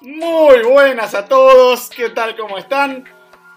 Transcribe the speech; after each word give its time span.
Muy 0.00 0.62
buenas 0.62 1.12
a 1.16 1.24
todos, 1.24 1.90
¿qué 1.90 2.10
tal? 2.10 2.36
¿Cómo 2.36 2.56
están? 2.56 3.02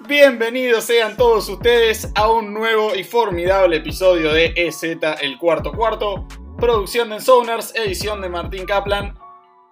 Bienvenidos 0.07 0.85
sean 0.85 1.15
todos 1.15 1.47
ustedes 1.47 2.11
a 2.15 2.31
un 2.31 2.51
nuevo 2.51 2.95
y 2.95 3.03
formidable 3.03 3.77
episodio 3.77 4.33
de 4.33 4.51
EZ 4.55 4.81
El 5.21 5.37
Cuarto 5.37 5.71
Cuarto, 5.71 6.25
producción 6.57 7.09
de 7.09 7.17
Ensoners, 7.17 7.75
edición 7.75 8.21
de 8.21 8.29
Martín 8.29 8.65
Kaplan. 8.65 9.15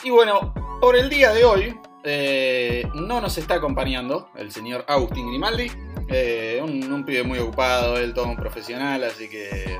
Y 0.03 0.11
bueno, 0.11 0.53
por 0.79 0.95
el 0.95 1.09
día 1.09 1.33
de 1.33 1.43
hoy 1.43 1.75
eh, 2.03 2.87
no 2.93 3.19
nos 3.19 3.39
está 3.39 3.55
acompañando 3.55 4.29
el 4.35 4.51
señor 4.51 4.85
Agustín 4.87 5.27
Grimaldi, 5.27 5.71
eh, 6.07 6.61
un, 6.63 7.03
pibe 7.03 7.23
muy 7.23 7.39
ocupado, 7.39 7.97
él 7.97 8.13
todo 8.13 8.25
un 8.25 8.35
profesional, 8.35 9.03
así 9.05 9.27
que 9.27 9.75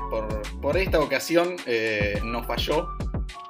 por, 0.60 0.76
esta 0.76 0.98
ocasión 0.98 1.54
eh, 1.66 2.20
nos 2.24 2.46
falló, 2.48 2.88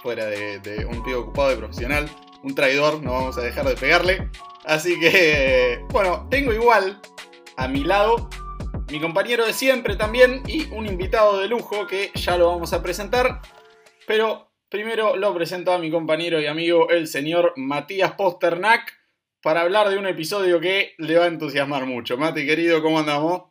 fuera 0.03 0.27
de, 0.27 0.87
un 0.91 1.03
pibe 1.03 1.17
ocupado 1.17 1.49
de 1.49 1.57
profesional, 1.57 2.11
un 2.43 2.55
traidor, 2.55 3.03
no 3.03 3.13
vamos 3.13 3.39
a 3.39 3.43
dejar 3.43 3.67
de 3.67 3.77
pegarle. 3.77 4.31
Así 4.65 4.99
que, 5.01 5.81
bueno, 5.91 6.27
tengo 6.31 6.53
igual 6.53 7.01
a 7.57 7.69
mi 7.69 7.85
lado 7.85 8.29
mi 8.91 9.01
compañero 9.01 9.47
de 9.47 9.53
siempre 9.53 9.95
también 9.95 10.43
y 10.49 10.67
un 10.73 10.87
invitado 10.87 11.39
de 11.39 11.47
lujo 11.47 11.87
que 11.87 12.11
ya 12.15 12.37
lo 12.37 12.49
vamos 12.49 12.73
a 12.73 12.83
presentar. 12.83 13.41
Pero 14.07 14.51
primero 14.69 15.17
lo 15.17 15.33
presento 15.33 15.73
a 15.73 15.79
mi 15.79 15.91
compañero 15.91 16.41
y 16.41 16.47
amigo, 16.47 16.91
el 16.91 17.07
señor 17.07 17.53
Matías 17.57 18.13
Posternak 18.13 18.99
para 19.43 19.63
hablar 19.63 19.89
de 19.89 19.97
un 19.97 20.07
episodio 20.07 20.61
que 20.61 20.95
le 20.99 21.17
va 21.17 21.25
a 21.25 21.29
entusiasmar 21.29 21.87
mucho. 21.87 22.17
Mati, 22.17 22.45
querido, 22.45 22.83
¿cómo 22.83 22.99
andamos? 22.99 23.43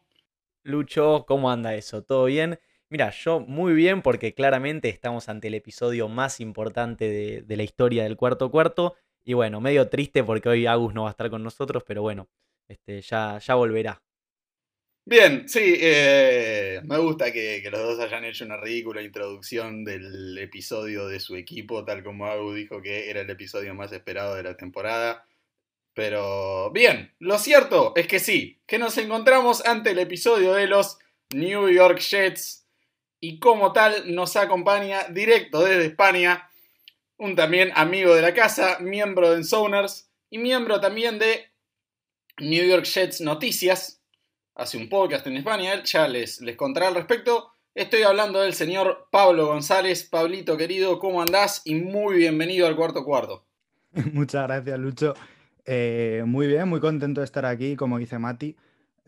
Lucho, 0.63 1.25
¿cómo 1.25 1.49
anda 1.49 1.73
eso? 1.73 2.03
¿Todo 2.03 2.25
bien? 2.25 2.59
Mira, 2.91 3.11
yo 3.11 3.39
muy 3.39 3.73
bien 3.73 4.01
porque 4.01 4.33
claramente 4.33 4.89
estamos 4.89 5.29
ante 5.29 5.49
el 5.49 5.53
episodio 5.53 6.07
más 6.09 6.39
importante 6.39 7.43
de, 7.45 7.55
la 7.55 7.63
historia 7.63 8.03
del 8.03 8.17
cuarto 8.17 8.49
cuarto. 8.49 8.95
Y 9.23 9.33
bueno, 9.33 9.61
medio 9.61 9.89
triste 9.89 10.23
porque 10.23 10.49
hoy 10.49 10.65
Agus 10.65 10.95
no 10.95 11.03
va 11.03 11.09
a 11.09 11.11
estar 11.11 11.29
con 11.29 11.43
nosotros, 11.43 11.83
pero 11.85 12.01
bueno, 12.01 12.27
este, 12.67 13.01
ya, 13.01 13.37
ya 13.37 13.53
volverá. 13.53 14.01
Bien, 15.05 15.47
sí, 15.47 15.75
eh, 15.79 16.81
me 16.83 16.97
gusta 16.97 17.31
que, 17.31 17.61
que, 17.61 17.69
los 17.69 17.79
dos 17.81 17.99
hayan 17.99 18.25
hecho 18.25 18.45
una 18.45 18.57
ridícula 18.57 19.01
introducción 19.01 19.83
del 19.83 20.37
episodio 20.37 21.07
de 21.07 21.19
su 21.19 21.35
equipo, 21.35 21.85
tal 21.85 22.03
como 22.03 22.25
Agus 22.25 22.55
dijo 22.55 22.81
que 22.81 23.09
era 23.09 23.21
el 23.21 23.29
episodio 23.29 23.73
más 23.75 23.91
esperado 23.91 24.35
de 24.35 24.43
la 24.43 24.57
temporada. 24.57 25.27
Pero 25.93 26.71
bien, 26.71 27.13
lo 27.19 27.37
cierto 27.37 27.93
es 27.95 28.07
que 28.07 28.19
sí, 28.19 28.61
que 28.65 28.79
nos 28.79 28.97
encontramos 28.97 29.65
ante 29.65 29.91
el 29.91 29.99
episodio 29.99 30.53
de 30.53 30.67
los 30.67 30.97
New 31.33 31.69
York 31.69 31.99
Jets 31.99 32.58
y 33.19 33.39
como 33.39 33.73
tal 33.73 34.13
nos 34.13 34.35
acompaña 34.35 35.03
directo 35.09 35.63
desde 35.63 35.85
España 35.85 36.49
un 37.17 37.35
también 37.35 37.71
amigo 37.75 38.15
de 38.15 38.21
la 38.21 38.33
casa, 38.33 38.79
miembro 38.79 39.31
de 39.31 39.37
Ensoners 39.37 40.09
y 40.29 40.37
miembro 40.37 40.79
también 40.79 41.19
de 41.19 41.47
New 42.39 42.65
York 42.65 42.85
Jets 42.85 43.19
Noticias. 43.21 44.01
Hace 44.55 44.77
un 44.77 44.89
podcast 44.89 45.27
en 45.27 45.37
España, 45.37 45.83
ya 45.83 46.07
les, 46.07 46.39
les 46.41 46.55
contará 46.55 46.87
al 46.87 46.95
respecto. 46.95 47.51
Estoy 47.75 48.03
hablando 48.03 48.41
del 48.41 48.53
señor 48.53 49.07
Pablo 49.11 49.47
González. 49.47 50.03
Pablito 50.03 50.57
querido, 50.57 50.99
¿cómo 50.99 51.21
andás? 51.21 51.61
Y 51.65 51.75
muy 51.75 52.15
bienvenido 52.17 52.67
al 52.67 52.75
cuarto 52.75 53.03
cuarto. 53.03 53.45
Muchas 54.13 54.47
gracias, 54.47 54.79
Lucho. 54.79 55.13
Eh, 55.65 56.23
muy 56.25 56.47
bien, 56.47 56.67
muy 56.67 56.79
contento 56.79 57.21
de 57.21 57.25
estar 57.25 57.45
aquí, 57.45 57.75
como 57.75 57.99
dice 57.99 58.17
Mati. 58.17 58.55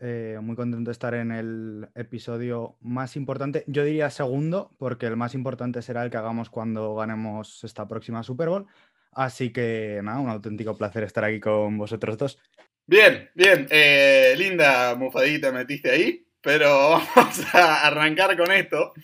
Eh, 0.04 0.40
muy 0.42 0.56
contento 0.56 0.88
de 0.88 0.92
estar 0.92 1.14
en 1.14 1.30
el 1.30 1.88
episodio 1.94 2.76
más 2.80 3.14
importante. 3.14 3.62
Yo 3.68 3.84
diría 3.84 4.10
segundo, 4.10 4.72
porque 4.76 5.06
el 5.06 5.16
más 5.16 5.32
importante 5.32 5.80
será 5.80 6.02
el 6.02 6.10
que 6.10 6.16
hagamos 6.16 6.50
cuando 6.50 6.96
ganemos 6.96 7.62
esta 7.62 7.86
próxima 7.86 8.24
Super 8.24 8.48
Bowl. 8.48 8.66
Así 9.12 9.52
que 9.52 10.00
nada, 10.02 10.18
un 10.18 10.28
auténtico 10.28 10.76
placer 10.76 11.04
estar 11.04 11.22
aquí 11.22 11.38
con 11.38 11.78
vosotros 11.78 12.18
dos. 12.18 12.38
Bien, 12.84 13.30
bien. 13.36 13.68
Eh, 13.70 14.34
linda 14.36 14.96
mufadita 14.96 15.52
metiste 15.52 15.92
ahí, 15.92 16.26
pero 16.40 17.00
vamos 17.14 17.54
a 17.54 17.86
arrancar 17.86 18.36
con 18.36 18.50
esto. 18.50 18.94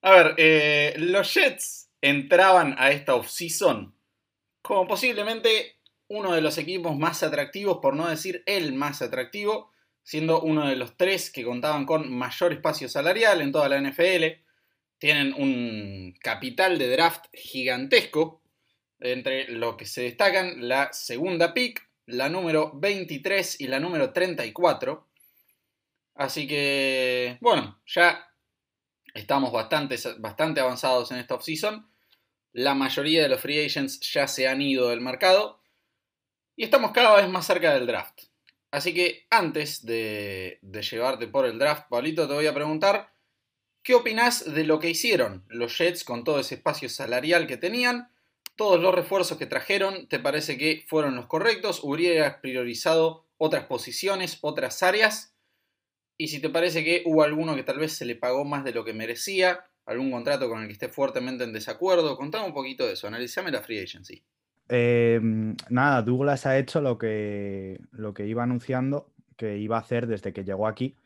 A 0.00 0.10
ver, 0.10 1.00
los 1.00 1.34
Jets 1.34 1.90
entraban 2.00 2.76
a 2.78 2.92
esta 2.92 3.14
off-season 3.14 3.94
como 4.62 4.86
posiblemente 4.86 5.76
uno 6.08 6.32
de 6.32 6.40
los 6.40 6.56
equipos 6.56 6.96
más 6.96 7.22
atractivos, 7.22 7.78
por 7.82 7.94
no 7.94 8.08
decir 8.08 8.42
el 8.46 8.72
más 8.72 9.02
atractivo, 9.02 9.71
siendo 10.02 10.40
uno 10.42 10.68
de 10.68 10.76
los 10.76 10.96
tres 10.96 11.30
que 11.30 11.44
contaban 11.44 11.86
con 11.86 12.12
mayor 12.12 12.52
espacio 12.52 12.88
salarial 12.88 13.40
en 13.40 13.52
toda 13.52 13.68
la 13.68 13.80
NFL. 13.80 14.24
Tienen 14.98 15.34
un 15.34 16.14
capital 16.20 16.78
de 16.78 16.90
draft 16.90 17.26
gigantesco, 17.32 18.42
entre 19.00 19.48
lo 19.48 19.76
que 19.76 19.84
se 19.86 20.02
destacan 20.02 20.68
la 20.68 20.92
segunda 20.92 21.52
pick, 21.54 21.88
la 22.06 22.28
número 22.28 22.72
23 22.74 23.60
y 23.60 23.66
la 23.66 23.80
número 23.80 24.12
34. 24.12 25.08
Así 26.14 26.46
que, 26.46 27.38
bueno, 27.40 27.80
ya 27.86 28.28
estamos 29.14 29.52
bastante, 29.52 29.96
bastante 30.18 30.60
avanzados 30.60 31.10
en 31.10 31.18
esta 31.18 31.34
offseason. 31.34 31.88
La 32.52 32.74
mayoría 32.74 33.22
de 33.22 33.28
los 33.28 33.40
free 33.40 33.64
agents 33.64 34.00
ya 34.00 34.28
se 34.28 34.46
han 34.46 34.60
ido 34.60 34.90
del 34.90 35.00
mercado. 35.00 35.60
Y 36.54 36.64
estamos 36.64 36.92
cada 36.92 37.16
vez 37.16 37.28
más 37.28 37.46
cerca 37.46 37.72
del 37.74 37.86
draft. 37.86 38.31
Así 38.72 38.94
que 38.94 39.26
antes 39.28 39.84
de, 39.84 40.58
llevarte 40.62 41.28
por 41.28 41.44
el 41.44 41.58
draft, 41.58 41.90
Pablito, 41.90 42.26
te 42.26 42.32
voy 42.32 42.46
a 42.46 42.54
preguntar, 42.54 43.12
¿qué 43.82 43.94
opinas 43.94 44.54
de 44.54 44.64
lo 44.64 44.78
que 44.78 44.88
hicieron 44.88 45.44
los 45.48 45.76
Jets 45.76 46.04
con 46.04 46.24
todo 46.24 46.40
ese 46.40 46.54
espacio 46.54 46.88
salarial 46.88 47.46
que 47.46 47.58
tenían? 47.58 48.10
Todos 48.56 48.80
los 48.80 48.94
refuerzos 48.94 49.36
que 49.36 49.44
trajeron, 49.44 50.08
¿te 50.08 50.18
parece 50.18 50.56
que 50.56 50.86
fueron 50.88 51.16
los 51.16 51.26
correctos? 51.26 51.80
¿Hubieras 51.84 52.36
priorizado 52.36 53.26
otras 53.36 53.66
posiciones, 53.66 54.38
otras 54.40 54.82
áreas? 54.82 55.36
Y 56.16 56.28
si 56.28 56.40
te 56.40 56.48
parece 56.48 56.82
que 56.82 57.02
hubo 57.04 57.24
alguno 57.24 57.54
que 57.54 57.64
tal 57.64 57.78
vez 57.78 57.92
se 57.92 58.06
le 58.06 58.16
pagó 58.16 58.46
más 58.46 58.64
de 58.64 58.72
lo 58.72 58.86
que 58.86 58.94
merecía, 58.94 59.66
algún 59.84 60.10
contrato 60.10 60.48
con 60.48 60.62
el 60.62 60.66
que 60.66 60.72
esté 60.72 60.88
fuertemente 60.88 61.44
en 61.44 61.52
desacuerdo, 61.52 62.16
contame 62.16 62.46
un 62.46 62.54
poquito 62.54 62.86
de 62.86 62.94
eso, 62.94 63.06
analizame 63.06 63.50
la 63.50 63.60
free 63.60 63.80
agency. 63.80 64.24
Em, 64.68 65.56
nada, 65.70 66.02
Douglas 66.02 66.46
ha 66.46 66.58
hecho 66.58 66.80
lo 66.80 66.98
que, 66.98 67.80
lo 67.90 68.14
que 68.14 68.26
iba 68.26 68.42
anunciando 68.42 69.12
que 69.36 69.58
iba 69.58 69.76
a 69.76 69.80
hacer 69.80 70.06
desde 70.06 70.32
que 70.32 70.44
llegó 70.44 70.66
aquí 70.66 70.96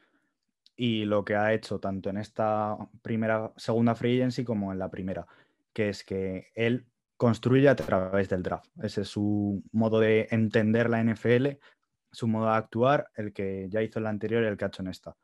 y 0.76 1.04
lo 1.06 1.24
que 1.24 1.36
ha 1.36 1.54
hecho 1.54 1.80
tanto 1.80 2.10
en 2.10 2.18
esta 2.18 2.76
primera, 3.02 3.52
segunda 3.56 3.94
free 3.94 4.20
agency 4.20 4.44
como 4.44 4.72
en 4.72 4.78
la 4.78 4.90
primera, 4.90 5.26
que 5.72 5.88
es 5.88 6.04
que 6.04 6.48
él 6.54 6.86
construye 7.16 7.68
a 7.68 7.76
través 7.76 8.28
del 8.28 8.42
draft. 8.42 8.70
Ese 8.82 9.02
es 9.02 9.08
su 9.08 9.62
modo 9.72 10.00
de 10.00 10.28
entender 10.30 10.90
la 10.90 11.02
NFL, 11.02 11.58
su 12.12 12.28
modo 12.28 12.46
de 12.50 12.56
actuar, 12.56 13.10
el 13.16 13.32
que 13.32 13.68
ya 13.70 13.82
hizo 13.82 14.00
en 14.00 14.04
la 14.04 14.10
anterior 14.10 14.42
y 14.42 14.46
el 14.46 14.56
que 14.58 14.66
ha 14.66 14.68
hecho 14.68 14.82
en 14.82 14.88
esta. 14.88 15.16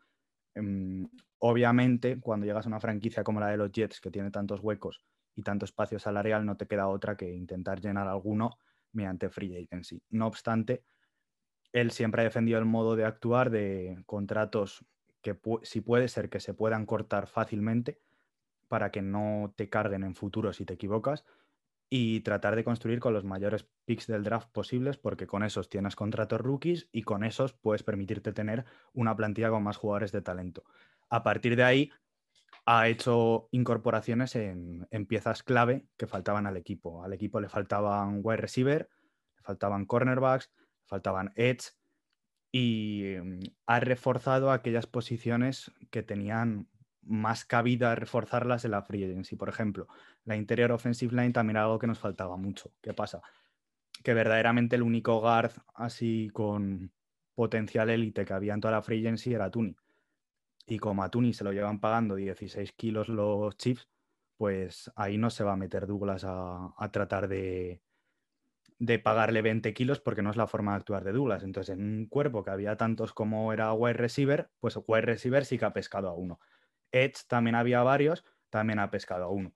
Em, 0.55 1.07
obviamente, 1.39 2.19
cuando 2.19 2.47
llegas 2.47 2.65
a 2.65 2.69
una 2.69 2.81
franquicia 2.81 3.23
como 3.23 3.41
la 3.41 3.49
de 3.49 3.59
los 3.59 3.71
Jets, 3.73 4.01
que 4.01 4.11
tiene 4.11 4.31
tantos 4.31 4.61
huecos 4.61 5.03
y 5.35 5.43
tanto 5.43 5.65
espacio 5.65 5.99
salarial, 5.99 6.45
no 6.45 6.57
te 6.57 6.67
queda 6.67 6.89
otra 6.89 7.17
que 7.17 7.33
intentar 7.33 7.81
llenar 7.81 8.09
alguno 8.09 8.59
mediante 8.93 9.31
free 9.31 9.57
agency. 9.57 10.03
No 10.11 10.27
obstante, 10.27 10.85
él 11.73 11.91
siempre 11.91 12.23
ha 12.23 12.25
defendido 12.25 12.59
el 12.59 12.67
modo 12.67 12.97
de 12.97 13.05
actuar 13.05 13.51
de 13.51 14.03
contratos 14.07 14.85
que 15.23 15.39
si 15.63 15.81
puede 15.81 16.09
ser 16.09 16.29
que 16.29 16.41
se 16.41 16.55
puedan 16.55 16.85
cortar 16.85 17.27
fácilmente 17.27 18.01
para 18.69 18.91
que 18.91 19.03
no 19.03 19.55
te 19.57 19.69
carguen 19.69 20.03
en 20.03 20.15
futuro 20.15 20.53
si 20.53 20.65
te 20.65 20.75
equivocas 20.75 21.25
y 21.89 22.21
tratar 22.21 22.57
de 22.57 22.65
construir 22.65 23.01
con 23.01 23.13
los 23.13 23.25
mayores 23.25 23.69
picks 23.85 24.07
del 24.07 24.25
draft 24.25 24.51
posibles 24.51 24.97
porque 24.97 25.27
con 25.27 25.43
esos 25.43 25.69
tienes 25.69 25.95
contratos 25.95 26.41
rookies 26.41 26.89
y 26.91 27.03
con 27.03 27.23
esos 27.23 27.53
puedes 27.53 27.83
permitirte 27.83 28.33
tener 28.33 28.65
una 28.95 29.15
plantilla 29.15 29.51
con 29.51 29.63
más 29.63 29.77
jugadores 29.77 30.11
de 30.11 30.23
talento. 30.23 30.65
A 31.11 31.23
partir 31.23 31.55
de 31.55 31.65
ahí, 31.65 31.93
ha 32.65 32.89
hecho 32.89 33.49
incorporaciones 33.51 34.37
en, 34.37 34.87
piezas 35.09 35.43
clave 35.43 35.87
que 35.97 36.07
faltaban 36.07 36.47
al 36.47 36.57
equipo. 36.57 37.05
Al 37.05 37.13
equipo 37.13 37.41
le 37.41 37.49
faltaban 37.49 38.21
wide 38.23 38.37
receiver, 38.37 38.89
le 39.37 39.43
faltaban 39.43 39.85
cornerbacks, 39.85 40.51
le 40.57 40.87
faltaban 40.87 41.33
edge 41.35 41.73
y 42.53 43.15
mm, 43.21 43.41
ha 43.67 43.81
reforzado 43.81 44.53
aquellas 44.53 44.87
posiciones 44.87 45.73
que 45.91 46.03
tenían 46.03 46.69
más 47.03 47.45
cabida 47.45 47.97
reforzarlas 47.97 48.65
en 48.65 48.71
la 48.73 48.83
free 48.83 49.05
agency. 49.05 49.35
Por 49.35 49.49
ejemplo, 49.49 49.89
la 50.25 50.37
interior 50.37 50.71
offensive 50.71 51.17
line 51.17 51.33
también 51.33 51.57
era 51.57 51.65
algo 51.65 51.81
que 51.81 51.89
nos 51.89 51.99
faltaba 51.99 52.37
mucho. 52.37 52.73
¿Qué 52.81 52.95
pasa? 52.95 53.23
Que 54.05 54.15
verdaderamente 54.15 54.77
el 54.77 54.83
único 54.83 55.21
guard 55.21 55.53
así 55.75 56.31
con 56.33 56.93
potencial 57.35 57.91
élite 57.91 58.25
que 58.25 58.33
había 58.33 58.55
en 58.55 58.61
toda 58.61 58.73
la 58.73 58.83
free 58.83 59.01
agency 59.01 59.35
era 59.35 59.51
Tuni 59.51 59.75
y 60.67 60.79
como 60.79 61.03
a 61.03 61.11
Tuni 61.11 61.33
se 61.33 61.45
lo 61.45 61.53
llevan 61.53 61.81
pagando 61.81 62.15
16 62.15 62.73
kilos 62.73 63.09
los 63.09 63.57
chips, 63.57 63.89
pues 64.37 64.91
ahí 64.97 65.19
no 65.19 65.31
se 65.31 65.45
va 65.45 65.53
a 65.53 65.57
meter 65.57 65.87
Douglas 65.87 66.25
a, 66.27 66.75
tratar 66.93 67.29
de, 67.29 67.81
de, 68.79 68.99
pagarle 68.99 69.43
20 69.43 69.73
kilos 69.75 70.01
porque 70.01 70.23
no 70.23 70.31
es 70.31 70.37
la 70.37 70.47
forma 70.47 70.73
de 70.73 70.79
actuar 70.79 71.05
de 71.05 71.13
Douglas. 71.13 71.43
Entonces, 71.43 71.77
en 71.77 71.83
un 71.83 72.07
cuerpo 72.07 72.43
que 72.43 72.51
había 72.51 72.77
tantos 72.77 73.13
como 73.13 73.53
era 73.53 73.73
wide 73.73 73.95
receiver, 73.95 74.51
pues 74.61 74.79
wide 74.87 75.03
receiver 75.03 75.45
sí 75.45 75.59
que 75.59 75.65
ha 75.65 75.73
pescado 75.73 76.09
a 76.09 76.15
uno. 76.15 76.41
Edge 76.91 77.25
también 77.29 77.55
había 77.55 77.83
varios, 77.83 78.25
también 78.51 78.79
ha 78.79 78.91
pescado 78.91 79.25
a 79.25 79.29
uno. 79.29 79.55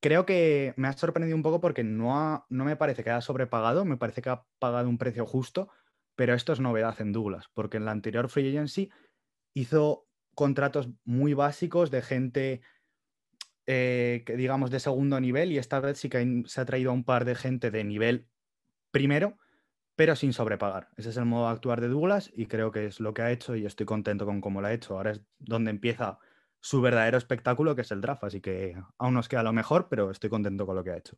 creo 0.00 0.26
que 0.26 0.74
me 0.76 0.88
ha 0.88 0.92
sorprendido 0.92 1.36
un 1.36 1.42
poco 1.42 1.60
porque 1.60 1.82
no, 1.82 2.46
no 2.50 2.64
me 2.64 2.76
parece 2.76 3.02
que 3.04 3.10
haya 3.10 3.20
sobrepagado, 3.20 3.84
me 3.84 3.96
parece 3.96 4.22
que 4.22 4.30
ha 4.30 4.44
pagado 4.58 4.88
un 4.88 4.98
precio 4.98 5.26
justo, 5.26 5.70
pero 6.14 6.34
esto 6.34 6.52
es 6.52 6.60
novedad 6.60 7.00
en 7.00 7.12
Douglas, 7.12 7.48
porque 7.54 7.78
en 7.78 7.86
la 7.86 7.92
anterior 7.92 8.28
Free 8.28 8.48
Agency 8.50 8.90
hizo 9.54 10.03
contratos 10.34 10.88
muy 11.04 11.34
básicos 11.34 11.90
de 11.90 12.02
gente 12.02 12.60
eh, 13.66 14.24
que 14.26 14.36
digamos 14.36 14.70
de 14.70 14.78
segundo 14.78 15.18
nivel 15.20 15.50
y 15.50 15.58
esta 15.58 15.80
vez 15.80 15.98
sí 15.98 16.10
que 16.10 16.42
se 16.46 16.60
ha 16.60 16.66
traído 16.66 16.90
a 16.90 16.94
un 16.94 17.04
par 17.04 17.24
de 17.24 17.34
gente 17.34 17.70
de 17.70 17.82
nivel 17.84 18.28
primero, 18.90 19.38
pero 19.96 20.16
sin 20.16 20.32
sobrepagar. 20.32 20.90
Ese 20.96 21.10
es 21.10 21.16
el 21.16 21.24
modo 21.24 21.46
de 21.46 21.54
actuar 21.54 21.80
de 21.80 21.88
Douglas 21.88 22.30
y 22.34 22.46
creo 22.46 22.70
que 22.70 22.86
es 22.86 23.00
lo 23.00 23.14
que 23.14 23.22
ha 23.22 23.32
hecho 23.32 23.56
y 23.56 23.64
estoy 23.64 23.86
contento 23.86 24.26
con 24.26 24.40
cómo 24.40 24.60
lo 24.60 24.66
ha 24.66 24.72
hecho. 24.72 24.96
Ahora 24.96 25.12
es 25.12 25.22
donde 25.38 25.70
empieza 25.70 26.18
su 26.60 26.80
verdadero 26.80 27.16
espectáculo, 27.16 27.74
que 27.74 27.82
es 27.82 27.90
el 27.90 28.00
draft, 28.00 28.24
así 28.24 28.40
que 28.40 28.76
aún 28.98 29.14
nos 29.14 29.28
queda 29.28 29.42
lo 29.42 29.52
mejor, 29.52 29.88
pero 29.88 30.10
estoy 30.10 30.30
contento 30.30 30.66
con 30.66 30.76
lo 30.76 30.84
que 30.84 30.90
ha 30.90 30.96
hecho. 30.96 31.16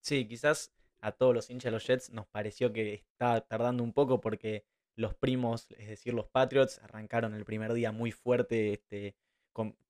Sí, 0.00 0.26
quizás 0.26 0.72
a 1.00 1.12
todos 1.12 1.34
los 1.34 1.50
hinchas 1.50 1.64
de 1.64 1.70
los 1.72 1.86
Jets 1.86 2.10
nos 2.10 2.26
pareció 2.26 2.72
que 2.72 2.94
estaba 2.94 3.40
tardando 3.42 3.82
un 3.82 3.92
poco 3.92 4.20
porque 4.20 4.64
los 4.98 5.14
primos, 5.14 5.68
es 5.78 5.88
decir, 5.88 6.12
los 6.12 6.26
Patriots, 6.26 6.80
arrancaron 6.80 7.32
el 7.34 7.44
primer 7.44 7.72
día 7.72 7.92
muy 7.92 8.10
fuerte, 8.10 8.72
este, 8.72 9.14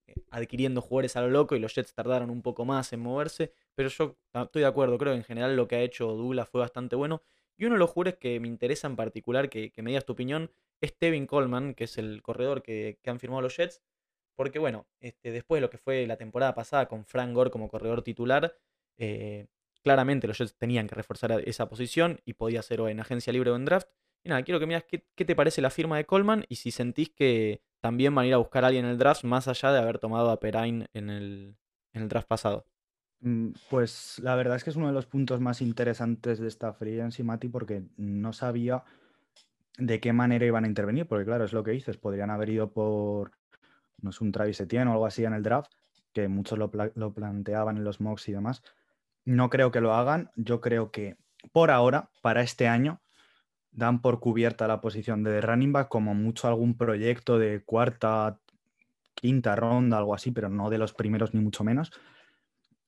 eh, 0.07 0.15
adquiriendo 0.31 0.83
jugadores 0.83 1.17
a 1.17 1.23
lo 1.23 1.31
loco 1.31 1.57
y 1.57 1.61
los 1.61 1.75
Jets 1.75 1.95
tardaron 1.95 2.31
un 2.31 2.43
poco 2.43 2.65
más 2.65 2.93
en 2.93 3.01
moverse, 3.01 3.53
pero 3.75 3.89
yo 3.89 4.17
estoy 4.35 4.63
de 4.63 4.69
acuerdo, 4.69 4.99
creo 4.99 5.13
que 5.13 5.19
en 5.19 5.25
general 5.25 5.57
lo 5.57 5.67
que 5.67 5.77
ha 5.77 5.83
hecho 5.83 6.09
Douglas 6.09 6.49
fue 6.49 6.61
bastante 6.61 6.95
bueno. 6.95 7.23
Y 7.57 7.65
uno 7.65 7.75
de 7.75 7.81
los 7.81 7.91
jugadores 7.91 8.19
que 8.19 8.39
me 8.39 8.49
interesa 8.49 8.87
en 8.87 8.97
particular, 8.97 9.49
que, 9.51 9.73
me 9.79 9.91
digas 9.91 10.05
tu 10.05 10.13
opinión, 10.13 10.51
es 10.81 10.97
Tevin 10.97 11.27
Coleman, 11.27 11.75
que 11.75 11.85
es 11.85 11.99
el 11.99 12.23
corredor 12.23 12.63
que, 12.63 12.99
han 13.05 13.19
firmado 13.19 13.43
los 13.43 13.57
Jets. 13.57 13.83
Porque 14.37 14.59
bueno, 14.59 14.87
este, 15.01 15.33
después 15.33 15.59
de 15.59 15.63
lo 15.63 15.71
que 15.71 15.79
fue 15.79 16.07
la 16.07 16.17
temporada 16.17 16.55
pasada 16.55 16.87
con 16.87 17.05
Frank 17.05 17.33
Gore 17.35 17.51
como 17.51 17.69
corredor 17.69 18.03
titular, 18.03 18.57
eh, 18.97 19.47
claramente 19.83 20.29
los 20.29 20.39
Jets 20.39 20.55
tenían 20.57 20.87
que 20.87 20.95
reforzar 20.95 21.43
esa 21.47 21.69
posición 21.69 22.21
y 22.25 22.35
podía 22.35 22.63
ser 22.63 22.81
o 22.81 22.89
en 22.89 23.01
agencia 23.01 23.33
libre 23.33 23.51
o 23.51 23.57
en 23.57 23.65
draft. 23.65 23.89
Y 24.23 24.29
nada, 24.29 24.43
quiero 24.43 24.61
que 24.61 24.67
me 24.67 24.83
qué, 24.83 25.05
qué 25.15 25.25
te 25.25 25.37
parece 25.37 25.63
la 25.63 25.71
firma 25.71 25.97
de 25.97 26.05
Coleman 26.05 26.45
y 26.49 26.57
si 26.57 26.71
sentís 26.71 27.11
que 27.11 27.63
también 27.81 28.15
van 28.15 28.25
a 28.25 28.29
ir 28.29 28.35
a 28.35 28.39
buscar 28.39 28.65
a 28.65 28.69
alguien 28.69 28.85
en 28.85 28.93
el 28.93 28.99
draft 28.99 29.25
más 29.25 29.49
allá 29.49 29.73
de 29.73 29.79
haber 29.79 29.99
tomado 29.99 30.31
a 30.31 30.41
Perain 30.41 30.89
en 30.93 31.11
el, 31.11 31.57
en 31.93 32.03
el 32.03 32.09
draft 32.09 32.29
pasado. 32.29 32.67
Mm, 33.21 33.51
pues 33.71 34.19
la 34.21 34.35
verdad 34.37 34.57
es 34.57 34.65
que 34.65 34.71
es 34.71 34.77
uno 34.77 34.89
de 34.89 34.93
los 34.93 35.07
puntos 35.07 35.41
más 35.41 35.61
interesantes 35.61 36.39
de 36.39 36.49
esta 36.49 36.73
free 36.73 36.99
agency, 36.99 37.23
Mati, 37.23 37.49
porque 37.49 37.85
no 37.97 38.33
sabía 38.33 38.85
de 39.77 40.01
qué 40.01 40.13
manera 40.13 40.45
iban 40.45 40.65
a 40.65 40.69
intervenir, 40.69 41.07
porque 41.07 41.25
claro, 41.25 41.45
es 41.45 41.53
lo 41.53 41.63
que 41.63 41.71
dices, 41.71 41.97
podrían 41.97 42.31
haber 42.31 42.49
ido 42.51 42.73
por, 42.73 43.33
no 44.01 44.11
un 44.21 44.33
Travis 44.33 44.61
Etienne 44.61 44.89
o 44.89 44.93
algo 44.93 45.07
así 45.07 45.25
en 45.25 45.35
el 45.35 45.43
draft, 45.43 45.73
que 46.13 46.29
muchos 46.29 46.59
lo, 46.59 46.71
lo 46.95 47.13
planteaban 47.13 47.77
en 47.77 47.85
los 47.85 48.01
mocks 48.01 48.29
y 48.29 48.33
demás. 48.33 48.63
No 49.25 49.51
creo 49.51 49.71
que 49.71 49.81
lo 49.81 49.95
hagan, 49.95 50.31
yo 50.37 50.61
creo 50.61 50.91
que 50.91 51.17
por 51.53 51.71
ahora, 51.71 52.11
para 52.23 52.43
este 52.43 52.67
año, 52.67 53.01
dan 53.79 54.03
por 54.03 54.19
cubierta 54.19 54.67
la 54.67 54.81
posición 54.81 55.23
de 55.23 55.41
running 55.41 55.73
back, 55.73 55.89
como 55.89 56.15
mucho 56.15 56.49
algún 56.49 56.77
proyecto 56.77 57.39
de 57.39 57.63
cuarta, 57.65 58.41
quinta 59.15 59.55
ronda, 59.55 59.99
algo 59.99 60.15
así, 60.15 60.33
pero 60.33 60.49
no 60.49 60.69
de 60.69 60.79
los 60.79 60.93
primeros 60.93 61.33
ni 61.33 61.41
mucho 61.41 61.63
menos. 61.63 61.93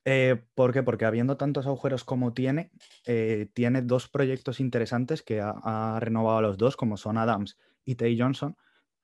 Eh, 0.04 0.42
¿Por 0.54 0.72
qué? 0.72 0.82
Porque 0.82 1.04
habiendo 1.04 1.36
tantos 1.36 1.66
agujeros 1.66 2.04
como 2.04 2.32
tiene, 2.32 2.72
eh, 3.06 3.48
tiene 3.54 3.82
dos 3.82 4.08
proyectos 4.08 4.58
interesantes 4.58 5.22
que 5.22 5.40
ha, 5.40 5.98
renovado 6.00 6.38
a 6.38 6.42
los 6.42 6.58
dos, 6.58 6.76
como 6.76 6.96
son 6.96 7.18
Adams 7.18 7.56
y 7.84 7.94
Tay 7.94 8.18
Johnson, 8.18 8.56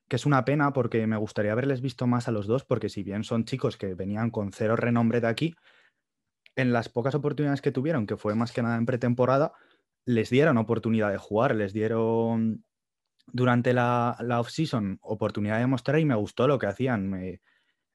que 0.09 0.17
es 0.17 0.27
una 0.27 0.45
pena 0.45 0.73
porque 0.73 1.07
me 1.07 1.17
gustaría 1.17 1.53
haberles 1.53 1.83
visto 1.83 2.07
más 2.09 2.27
a 2.27 2.33
los 2.33 2.49
dos, 2.49 2.65
porque 2.65 2.89
si 2.89 3.05
bien 3.05 3.23
son 3.23 3.45
chicos 3.45 3.77
que 3.77 3.95
venían 3.95 4.31
con 4.31 4.53
cero 4.53 4.75
renombre 4.75 5.21
de 5.21 5.29
aquí, 5.29 5.55
en 6.57 6.73
las 6.73 6.89
pocas 6.89 7.15
oportunidades 7.15 7.61
que 7.61 7.71
tuvieron, 7.71 8.07
que 8.07 8.17
fue 8.17 8.35
más 8.35 8.51
que 8.51 8.63
nada 8.63 8.77
en 8.77 8.87
pretemporada, 8.87 9.53
les 10.07 10.31
dieron 10.31 10.57
oportunidad 10.57 11.11
de 11.11 11.19
jugar, 11.19 11.55
les 11.55 11.73
dieron 11.73 12.65
durante 13.27 13.75
la, 13.75 14.17
la 14.21 14.41
off-season 14.41 14.99
oportunidad 15.03 15.59
de 15.59 15.67
mostrar 15.67 15.99
y 15.99 16.05
me 16.05 16.15
gustó 16.15 16.47
lo 16.47 16.59
que 16.59 16.67
hacían. 16.67 17.11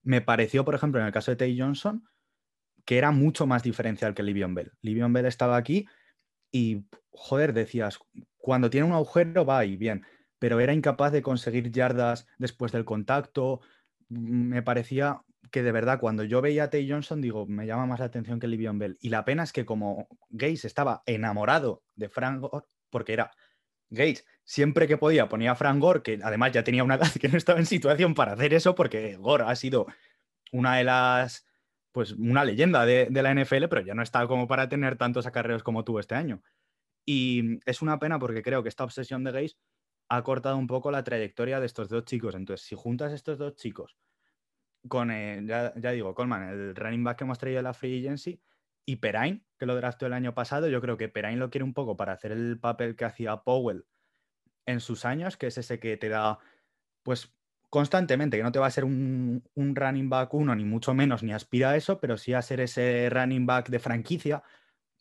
Me, 0.04 0.22
pareció, 0.22 0.66
por 0.66 0.75
ejemplo, 0.75 1.00
en 1.00 1.08
el 1.08 1.13
caso 1.13 1.31
de 1.31 1.38
Tay 1.38 1.58
Johnson, 1.58 2.04
que 2.86 2.98
era 2.98 3.12
mucho 3.12 3.48
más 3.48 3.63
diferencial 3.63 4.13
que 4.13 4.24
Livion 4.24 4.54
Bell. 4.54 4.74
Livion 4.81 5.13
Bell 5.13 5.25
estaba 5.25 5.56
aquí 5.56 5.88
y, 6.52 6.86
joder, 7.12 7.54
decías, 7.54 7.98
cuando 8.38 8.69
tiene 8.69 8.88
un 8.88 8.94
agujero 8.94 9.46
va 9.46 9.63
y 9.63 9.78
bien, 9.78 10.06
pero 10.38 10.60
era 10.60 10.74
incapaz 10.74 11.13
de 11.13 11.22
conseguir 11.22 11.72
yardas 11.72 12.28
después 12.38 12.74
del 12.74 12.84
contacto. 12.84 13.62
Me 14.10 14.62
parecía 14.63 15.22
que 15.51 15.63
de 15.63 15.71
verdad, 15.71 16.00
cuando 16.00 16.24
yo 16.24 16.42
veía 16.42 16.63
a 16.63 16.69
Tay 16.69 16.89
Johnson, 16.89 17.21
digo, 17.21 17.45
me 17.45 17.68
llama 17.68 17.86
más 17.86 18.00
la 18.00 18.06
atención 18.06 18.39
que 18.39 18.48
Livion 18.48 18.80
Bell. 18.80 18.98
Y 19.01 19.09
la 19.09 19.25
pena 19.25 19.44
es 19.44 19.51
que 19.51 19.65
como 19.65 20.07
Gates 20.30 20.65
estaba 20.65 21.03
enamorado 21.06 21.83
de 21.95 22.09
Frank 22.09 22.39
Gore, 22.39 22.65
porque 22.89 23.13
era 23.13 23.31
Gates, 23.89 24.25
siempre 24.45 24.88
que 24.88 24.98
podía 24.98 25.27
ponía 25.27 25.51
a 25.51 25.56
Frank 25.56 25.80
Gore, 25.80 26.01
que 26.01 26.19
además 26.24 26.53
ya 26.53 26.63
tenía 26.63 26.86
una 26.86 26.95
edad 26.95 27.12
que 27.12 27.27
no 27.27 27.38
estaba 27.38 27.59
en 27.59 27.65
situación 27.65 28.13
para 28.15 28.33
hacer 28.33 28.53
eso, 28.53 28.75
porque 28.75 29.18
Gore 29.18 29.44
ha 29.45 29.56
sido 29.56 29.88
una 30.53 30.77
de 30.77 30.86
las, 30.86 31.45
pues 31.92 32.13
una 32.13 32.45
leyenda 32.45 32.86
de, 32.86 33.09
la 33.12 33.33
NFL, 33.33 33.68
pero 33.69 33.81
ya 33.81 33.94
no 33.94 34.03
está 34.03 34.25
como 34.27 34.48
para 34.48 34.69
tener 34.69 34.98
tantos 34.98 35.25
acarreos 35.25 35.63
como 35.63 35.83
tuvo 35.83 36.00
este 36.00 36.15
año. 36.15 36.42
Y 37.06 37.59
es 37.65 37.81
una 37.81 38.00
pena 38.00 38.19
porque 38.19 38.42
creo 38.42 38.63
que 38.63 38.69
esta 38.69 38.86
obsesión 38.86 39.24
de 39.25 39.31
Gates 39.31 39.57
ha 40.07 40.24
cortado 40.24 40.57
un 40.57 40.68
poco 40.68 40.92
la 40.92 41.03
trayectoria 41.03 41.59
de 41.59 41.65
estos 41.65 41.89
dos 41.89 42.06
chicos. 42.06 42.36
Entonces, 42.36 42.65
si 42.65 42.75
juntas 42.75 43.12
estos 43.12 43.38
dos 43.38 43.56
chicos 43.56 43.98
con, 44.88 45.12
eh, 45.12 45.44
ya, 45.45 45.72
digo, 45.92 46.13
Coleman, 46.16 46.50
el 46.50 46.75
running 46.75 47.04
back 47.04 47.18
que 47.18 47.24
hemos 47.24 47.39
traído 47.39 47.57
de 47.57 47.63
la 47.63 47.74
Free 47.74 48.00
Agency, 48.00 48.42
y 48.86 48.98
Perain, 48.98 49.45
que 49.57 49.66
lo 49.66 49.75
draftó 49.75 50.07
el 50.07 50.13
año 50.13 50.33
pasado. 50.33 50.68
Yo 50.68 50.81
creo 50.81 50.98
que 50.98 51.07
Perain 51.07 51.39
lo 51.39 51.50
quiere 51.50 51.63
un 51.63 51.74
poco 51.74 51.95
para 51.95 52.13
hacer 52.13 52.31
el 52.31 52.60
papel 52.60 52.95
que 52.95 53.06
hacía 53.06 53.38
Powell 53.38 53.86
en 54.66 54.80
sus 54.80 55.06
años, 55.06 55.38
que 55.38 55.48
es 55.48 55.57
ese 55.57 55.80
que 55.80 55.98
te 55.98 56.10
da, 56.10 56.39
pues, 57.04 57.36
constantemente, 57.69 58.38
que 58.38 58.44
no 58.44 58.51
te 58.51 58.60
va 58.60 58.68
a 58.68 58.72
ser 58.72 58.86
un, 58.86 59.44
un 59.54 59.75
running 59.75 60.10
back 60.10 60.33
uno, 60.33 60.56
ni 60.56 60.66
mucho 60.66 60.94
menos, 60.94 61.24
ni 61.24 61.31
aspira 61.31 61.72
a 61.72 61.75
eso, 61.77 62.00
pero 62.00 62.18
sí 62.18 62.34
a 62.34 62.42
ser 62.42 62.60
ese 62.60 63.10
running 63.10 63.45
back 63.45 63.69
de 63.69 63.80
franquicia 63.80 64.44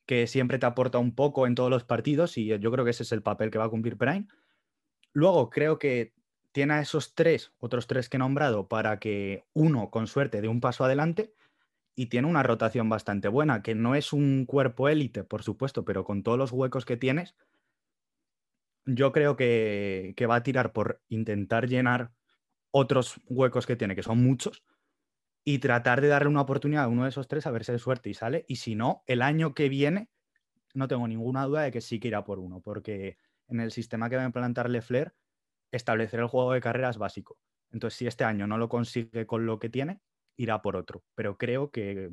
que 0.06 0.26
siempre 0.26 0.58
te 0.58 0.66
aporta 0.66 0.98
un 0.98 1.14
poco 1.14 1.46
en 1.46 1.54
todos 1.54 1.70
los 1.70 1.84
partidos 1.84 2.36
y 2.36 2.46
yo 2.46 2.70
creo 2.72 2.84
que 2.84 2.90
ese 2.90 3.04
es 3.04 3.12
el 3.12 3.22
papel 3.22 3.50
que 3.50 3.58
va 3.58 3.66
a 3.66 3.70
cumplir 3.70 3.96
Perain. 3.96 4.28
Luego 5.12 5.50
creo 5.50 5.78
que 5.78 6.14
tiene 6.52 6.74
a 6.74 6.80
esos 6.80 7.14
tres, 7.14 7.52
otros 7.58 7.86
tres 7.86 8.08
que 8.08 8.16
he 8.16 8.18
nombrado, 8.18 8.68
para 8.68 8.98
que 8.98 9.44
uno, 9.52 9.90
con 9.90 10.06
suerte, 10.06 10.40
dé 10.40 10.48
un 10.48 10.60
paso 10.60 10.84
adelante 10.84 11.34
y 11.94 12.06
tiene 12.06 12.28
una 12.28 12.42
rotación 12.42 12.88
bastante 12.88 13.28
buena, 13.28 13.62
que 13.62 13.74
no 13.74 13.94
es 13.94 14.12
un 14.12 14.46
cuerpo 14.46 14.88
élite, 14.88 15.24
por 15.24 15.42
supuesto, 15.42 15.84
pero 15.84 16.04
con 16.04 16.22
todos 16.22 16.38
los 16.38 16.52
huecos 16.52 16.84
que 16.84 16.96
tienes, 16.96 17.34
yo 18.86 19.12
creo 19.12 19.36
que, 19.36 20.14
va 20.28 20.36
a 20.36 20.42
tirar 20.42 20.72
por 20.72 21.02
intentar 21.08 21.68
llenar 21.68 22.12
otros 22.70 23.20
huecos 23.26 23.66
que 23.66 23.76
tiene, 23.76 23.94
que 23.94 24.02
son 24.02 24.22
muchos, 24.22 24.64
y 25.44 25.58
tratar 25.58 26.00
de 26.00 26.08
darle 26.08 26.28
una 26.28 26.42
oportunidad 26.42 26.84
a 26.84 26.88
uno 26.88 27.04
de 27.04 27.10
esos 27.10 27.28
tres 27.28 27.46
a 27.46 27.50
ver 27.50 27.64
si 27.64 27.72
hay 27.72 27.78
suerte 27.78 28.10
y 28.10 28.14
sale. 28.14 28.44
Y 28.46 28.56
si 28.56 28.74
no, 28.74 29.02
el 29.06 29.22
año 29.22 29.54
que 29.54 29.68
viene, 29.68 30.10
no 30.74 30.86
tengo 30.86 31.08
ninguna 31.08 31.44
duda 31.46 31.62
de 31.62 31.70
que 31.72 31.80
sí 31.80 31.98
que 31.98 32.08
irá 32.08 32.24
por 32.24 32.38
uno, 32.38 32.60
porque 32.60 33.18
en 33.48 33.60
el 33.60 33.72
sistema 33.72 34.08
que 34.08 34.16
va 34.16 34.22
a 34.22 34.26
implantar 34.26 34.70
Lefler, 34.70 35.14
establecer 35.72 36.20
el 36.20 36.26
juego 36.26 36.52
de 36.52 36.60
carreras 36.60 36.98
básico. 36.98 37.38
Entonces, 37.72 37.98
si 37.98 38.06
este 38.06 38.24
año 38.24 38.46
no 38.46 38.58
lo 38.58 38.68
consigue 38.68 39.26
con 39.26 39.46
lo 39.46 39.58
que 39.58 39.68
tiene, 39.68 40.00
irá 40.36 40.62
por 40.62 40.76
otro. 40.76 41.04
Pero 41.14 41.38
creo 41.38 41.70
que 41.70 42.10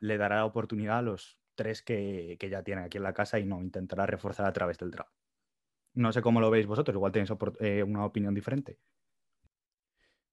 le 0.00 0.18
dará 0.18 0.36
la 0.36 0.44
oportunidad 0.44 0.98
a 0.98 1.02
los 1.02 1.38
tres 1.54 1.82
que, 1.82 2.38
ya 2.50 2.62
tiene 2.62 2.82
aquí 2.82 2.98
en 2.98 3.02
la 3.02 3.14
casa 3.14 3.38
y 3.38 3.44
no 3.44 3.60
intentará 3.60 4.06
reforzar 4.06 4.46
a 4.46 4.52
través 4.52 4.78
del 4.78 4.90
draft. 4.90 5.12
No 5.94 6.12
sé 6.12 6.22
cómo 6.22 6.40
lo 6.40 6.50
veis 6.50 6.66
vosotros, 6.66 6.94
igual 6.94 7.12
tenéis 7.12 7.30
eh, 7.60 7.82
una 7.82 8.04
opinión 8.04 8.34
diferente. 8.34 8.78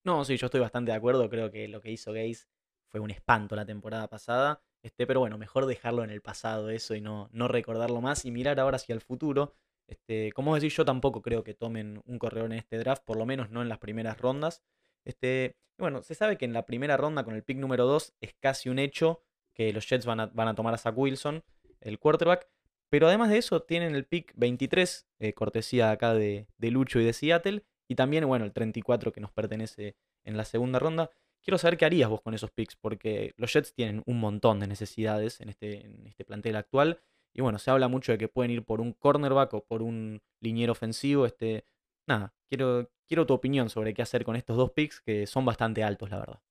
No, 0.03 0.23
sí, 0.23 0.37
yo 0.37 0.45
estoy 0.45 0.61
bastante 0.61 0.91
de 0.91 0.97
acuerdo. 0.97 1.27
Creo 1.29 1.49
que 1.49 1.67
lo 1.67 1.81
que 1.81 1.91
hizo 1.91 2.13
Gaze 2.13 2.45
fue 2.89 2.99
un 2.99 3.09
espanto 3.09 3.55
la 3.55 3.65
temporada 3.65 4.07
pasada. 4.07 4.61
Este, 4.83 5.07
pero 5.07 5.19
bueno, 5.19 5.39
mejor 5.39 5.65
dejarlo 5.65 6.03
en 6.03 6.11
el 6.11 6.21
pasado 6.21 6.69
eso 6.69 6.93
y 6.93 7.01
no, 7.01 7.29
no 7.31 7.47
recordarlo 7.47 8.01
más 8.01 8.23
y 8.23 8.31
mirar 8.31 8.59
ahora 8.59 8.75
hacia 8.75 8.93
el 8.93 9.01
futuro. 9.01 9.55
Este, 9.87 10.31
como 10.31 10.55
decís, 10.55 10.75
yo 10.75 10.85
tampoco 10.85 11.21
creo 11.21 11.43
que 11.43 11.53
tomen 11.53 12.01
un 12.05 12.19
corredor 12.19 12.51
en 12.51 12.59
este 12.59 12.77
draft, 12.77 13.03
por 13.03 13.17
lo 13.17 13.25
menos 13.25 13.49
no 13.51 13.61
en 13.61 13.69
las 13.69 13.79
primeras 13.79 14.19
rondas. 14.19 14.63
Este, 15.03 15.57
bueno, 15.77 16.01
se 16.01 16.15
sabe 16.15 16.37
que 16.37 16.45
en 16.45 16.53
la 16.53 16.65
primera 16.65 16.97
ronda 16.97 17.23
con 17.23 17.35
el 17.35 17.43
pick 17.43 17.57
número 17.57 17.85
2 17.85 18.13
es 18.21 18.33
casi 18.39 18.69
un 18.69 18.79
hecho 18.79 19.21
que 19.53 19.71
los 19.73 19.87
Jets 19.87 20.05
van 20.05 20.19
a, 20.19 20.25
van 20.27 20.47
a 20.47 20.55
tomar 20.55 20.73
a 20.73 20.77
Zach 20.77 20.97
Wilson, 20.97 21.43
el 21.81 21.99
quarterback. 21.99 22.47
Pero 22.89 23.07
además 23.07 23.29
de 23.29 23.37
eso, 23.37 23.63
tienen 23.63 23.95
el 23.95 24.05
pick 24.05 24.31
23, 24.35 25.07
eh, 25.19 25.33
cortesía 25.33 25.91
acá 25.91 26.13
de, 26.13 26.47
de, 26.57 26.71
Lucho 26.71 26.99
y 26.99 27.03
de 27.05 27.13
Seattle. 27.13 27.63
Y 27.87 27.95
también, 27.95 28.27
bueno, 28.27 28.45
el 28.45 28.53
34 28.53 29.11
que 29.11 29.21
nos 29.21 29.31
pertenece 29.31 29.95
en 30.23 30.37
la 30.37 30.45
segunda 30.45 30.79
ronda. 30.79 31.09
Quiero 31.41 31.57
saber 31.57 31.77
qué 31.77 31.85
harías 31.85 32.09
vos 32.09 32.21
con 32.21 32.33
esos 32.33 32.51
picks, 32.51 32.75
porque 32.75 33.33
los 33.37 33.53
Jets 33.53 33.73
tienen 33.73 34.01
un 34.05 34.19
montón 34.19 34.59
de 34.59 34.67
necesidades 34.67 35.39
en 35.41 35.49
este, 35.49 35.85
en 35.85 36.07
este 36.07 36.25
plantel 36.25 36.55
actual. 36.55 36.99
Y 37.35 37.41
bueno, 37.41 37.59
se 37.59 37.69
habla 37.69 37.89
mucho 37.89 38.13
de 38.13 38.17
que 38.17 38.29
pueden 38.29 38.49
ir 38.51 38.63
por 38.63 38.79
un 38.79 38.93
cornerback 38.93 39.53
o 39.53 39.65
por 39.65 39.81
un 39.81 40.21
liniero 40.39 40.71
ofensivo. 40.71 41.25
Este, 41.25 41.65
nada, 42.07 42.33
quiero, 42.47 42.89
quiero 43.05 43.25
tu 43.25 43.33
opinión 43.33 43.69
sobre 43.69 43.93
qué 43.93 44.01
hacer 44.01 44.23
con 44.23 44.37
estos 44.37 44.55
dos 44.55 44.71
picks 44.71 45.01
que 45.01 45.27
son 45.27 45.43
bastante 45.43 45.83
altos, 45.83 46.09
la 46.09 46.19
verdad. 46.19 46.41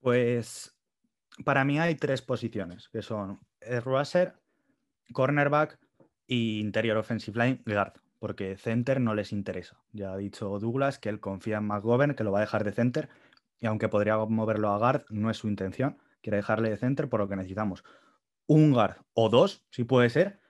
Pues 0.00 0.76
para 1.44 1.64
mí 1.64 1.78
hay 1.78 1.94
tres 1.94 2.20
posiciones, 2.20 2.88
que 2.88 3.00
son 3.00 3.38
rusher, 3.84 4.34
cornerback 5.12 5.78
y 6.26 6.58
interior 6.58 6.96
offensive 6.96 7.38
line 7.38 7.62
guard, 7.64 7.92
porque 8.18 8.56
center 8.56 9.00
no 9.00 9.14
les 9.14 9.30
interesa. 9.30 9.80
Ya 9.92 10.12
ha 10.12 10.16
dicho 10.16 10.58
Douglas 10.58 10.98
que 10.98 11.10
él 11.10 11.20
confía 11.20 11.58
en 11.58 11.68
McGovern, 11.68 12.16
que 12.16 12.24
lo 12.24 12.32
va 12.32 12.38
a 12.38 12.40
dejar 12.40 12.64
de 12.64 12.72
center, 12.72 13.08
y 13.60 13.66
aunque 13.66 13.88
podría 13.88 14.16
moverlo 14.16 14.70
a 14.70 14.78
guard, 14.78 15.04
no 15.10 15.30
es 15.30 15.36
su 15.36 15.46
intención, 15.46 15.96
quiere 16.22 16.38
dejarle 16.38 16.70
de 16.70 16.76
center, 16.76 17.08
por 17.08 17.20
lo 17.20 17.28
que 17.28 17.36
necesitamos 17.36 17.84
un 18.46 18.72
guard 18.72 18.96
o 19.14 19.28
dos, 19.28 19.64
si 19.70 19.84
puede 19.84 20.10
ser, 20.10 20.40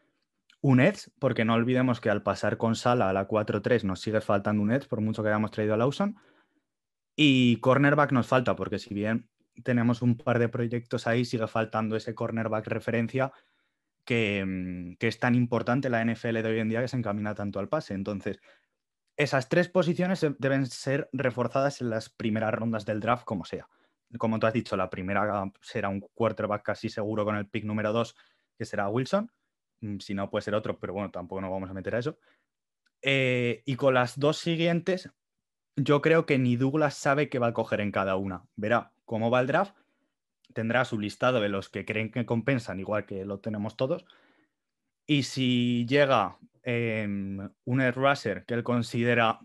un 0.61 0.81
edge, 0.81 1.11
porque 1.19 1.45
no 1.45 1.55
olvidemos 1.55 2.01
que 2.01 2.11
al 2.11 2.23
pasar 2.23 2.57
con 2.57 2.75
Sala 2.75 3.11
a 3.11 3.13
la 3.13 3.29
4-3 3.29 3.85
nos 3.85 4.01
sigue 4.01 4.21
faltando 4.21 4.63
un 4.63 4.73
edge, 4.73 4.89
por 4.89 5.01
mucho 5.01 5.23
que 5.23 5.29
hayamos 5.29 5.51
traído 5.51 5.75
a 5.75 5.77
Lawson. 5.77 6.17
Y 7.17 7.57
cornerback 7.59 8.13
nos 8.13 8.27
falta, 8.27 8.57
porque 8.57 8.79
si 8.79 8.95
bien 8.95 9.29
tenemos 9.63 10.03
un 10.03 10.17
par 10.17 10.39
de 10.39 10.49
proyectos 10.49 11.07
ahí, 11.07 11.25
sigue 11.25 11.47
faltando 11.47 11.97
ese 11.97 12.15
cornerback 12.15 12.67
referencia 12.67 13.31
que, 14.05 14.45
mm, 14.45 14.97
que, 14.97 15.09
es 15.09 15.19
tan 15.19 15.35
importante 15.35 15.91
la 15.91 16.01
NFL 16.05 16.43
de 16.43 16.49
hoy 16.49 16.59
en 16.61 16.69
día 16.69 16.81
que 16.81 16.89
se 16.89 16.97
encamina 16.97 17.35
tanto 17.35 17.61
al 17.61 17.69
pase. 17.69 17.95
Entonces, 17.95 18.41
esas 19.17 19.49
tres 19.49 19.69
posiciones 19.69 20.27
deben 20.39 20.67
ser 20.67 21.09
reforzadas 21.13 21.81
en 21.81 21.91
las 21.91 22.09
primeras 22.09 22.53
rondas 22.53 22.85
del 22.85 23.01
draft, 23.01 23.25
como 23.25 23.45
sea. 23.45 23.69
Como 24.19 24.39
tú 24.39 24.47
has 24.47 24.53
dicho, 24.53 24.77
la 24.77 24.91
primera 24.91 25.51
será 25.61 25.89
un 25.89 26.01
quarterback 26.01 26.63
casi 26.63 26.89
seguro 26.89 27.25
con 27.25 27.37
el 27.37 27.47
pick 27.47 27.65
número 27.65 27.93
2, 27.93 28.15
que 28.59 28.65
será 28.65 28.89
Wilson. 28.89 29.31
Mm, 29.81 29.99
si 29.99 30.15
no, 30.15 30.31
puede 30.31 30.43
ser 30.43 30.55
otro, 30.55 30.79
pero 30.79 30.93
bueno, 30.93 31.11
tampoco 31.11 31.41
nos 31.41 31.51
vamos 31.51 31.71
a 31.71 31.75
meter 31.75 31.97
a 31.97 31.99
eso. 31.99 32.19
Eh, 33.03 33.63
y 33.67 33.77
con 33.77 33.95
las 33.95 34.19
dos 34.19 34.39
siguientes, 34.39 35.11
yo 35.77 36.01
creo 36.01 36.27
que 36.27 36.39
ni 36.39 36.57
Douglas 36.57 36.95
sabe 36.95 37.29
qué 37.29 37.39
va 37.39 37.49
a 37.49 37.53
coger 37.53 37.81
en 37.81 37.93
cada 37.93 38.17
una. 38.17 38.45
Verá 38.57 38.93
cómo 39.05 39.31
va 39.31 39.41
el 39.41 39.47
draft, 39.47 39.77
tendrá 40.55 40.85
su 40.85 40.99
listado 40.99 41.41
de 41.41 41.49
los 41.49 41.69
que 41.69 41.85
creen 41.85 42.11
que 42.11 42.25
compensan, 42.25 42.81
igual 42.81 43.05
que 43.07 43.25
lo 43.25 43.41
tenemos 43.41 43.77
todos. 43.77 44.05
Y 45.07 45.25
si 45.25 45.85
llega 45.87 46.39
em, 46.63 47.51
un 47.65 47.81
Ed 47.81 47.95
Rusher 47.95 48.45
que 48.47 48.55
él 48.55 48.63
considera 48.63 49.41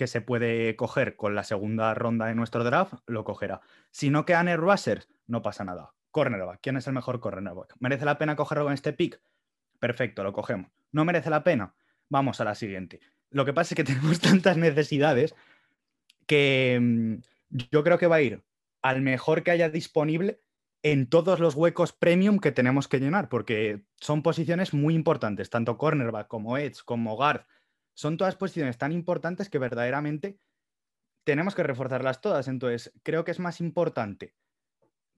que 0.00 0.06
se 0.06 0.22
puede 0.22 0.76
coger 0.76 1.14
con 1.14 1.34
la 1.34 1.44
segunda 1.44 1.92
ronda 1.92 2.24
de 2.24 2.34
nuestro 2.34 2.64
draft, 2.64 2.94
lo 3.04 3.22
cogerá. 3.22 3.60
Si 3.90 4.08
no 4.08 4.24
quedan 4.24 4.48
Ed 4.48 4.56
Rushers, 4.56 5.10
no 5.26 5.42
pasa 5.42 5.62
nada. 5.62 5.92
Cornerback, 6.10 6.60
¿quién 6.62 6.78
es 6.78 6.86
el 6.86 6.94
mejor 6.94 7.20
cornerback? 7.20 7.74
¿Merece 7.80 8.06
la 8.06 8.16
pena 8.16 8.34
cogerlo 8.34 8.64
con 8.64 8.72
este 8.72 8.94
pick? 8.94 9.20
Perfecto, 9.78 10.24
lo 10.24 10.32
cogemos. 10.32 10.70
¿No 10.90 11.04
merece 11.04 11.28
la 11.28 11.44
pena? 11.44 11.74
Vamos 12.08 12.40
a 12.40 12.44
la 12.44 12.54
siguiente. 12.54 13.00
Lo 13.28 13.44
que 13.44 13.52
pasa 13.52 13.74
es 13.74 13.76
que 13.76 13.84
tenemos 13.92 14.20
tantas 14.20 14.56
necesidades 14.56 15.34
que 16.26 16.78
mm, 16.80 17.16
yo 17.70 17.84
creo 17.84 17.98
que 17.98 18.06
va 18.06 18.16
a 18.16 18.22
ir 18.22 18.42
al 18.80 19.02
mejor 19.02 19.42
que 19.42 19.50
haya 19.50 19.68
disponible 19.68 20.40
en 20.82 21.10
todos 21.10 21.40
los 21.40 21.56
huecos 21.56 21.92
premium 21.92 22.38
que 22.38 22.52
tenemos 22.52 22.88
que 22.88 23.00
llenar, 23.00 23.28
porque 23.28 23.82
son 23.96 24.22
posiciones 24.22 24.72
muy 24.72 24.94
importantes, 24.94 25.50
tanto 25.50 25.76
cornerback 25.76 26.26
como 26.26 26.56
edge, 26.56 26.82
como 26.86 27.16
guard. 27.16 27.42
Son 28.00 28.16
todas 28.16 28.34
posiciones 28.34 28.78
tan 28.78 28.92
importantes 28.92 29.50
que 29.50 29.58
verdaderamente 29.58 30.40
tenemos 31.22 31.54
que 31.54 31.62
reforzarlas 31.62 32.22
todas. 32.22 32.48
Entonces, 32.48 32.94
creo 33.02 33.24
que 33.24 33.30
es 33.30 33.40
más 33.40 33.60
importante 33.60 34.34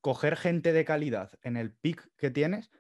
coger 0.01 0.37
gente 0.37 0.73
de 0.73 0.85
calidad 0.85 1.31
en 1.43 1.57
el 1.57 1.73
pick 1.73 2.11
que 2.17 2.33
tienes 2.33 2.73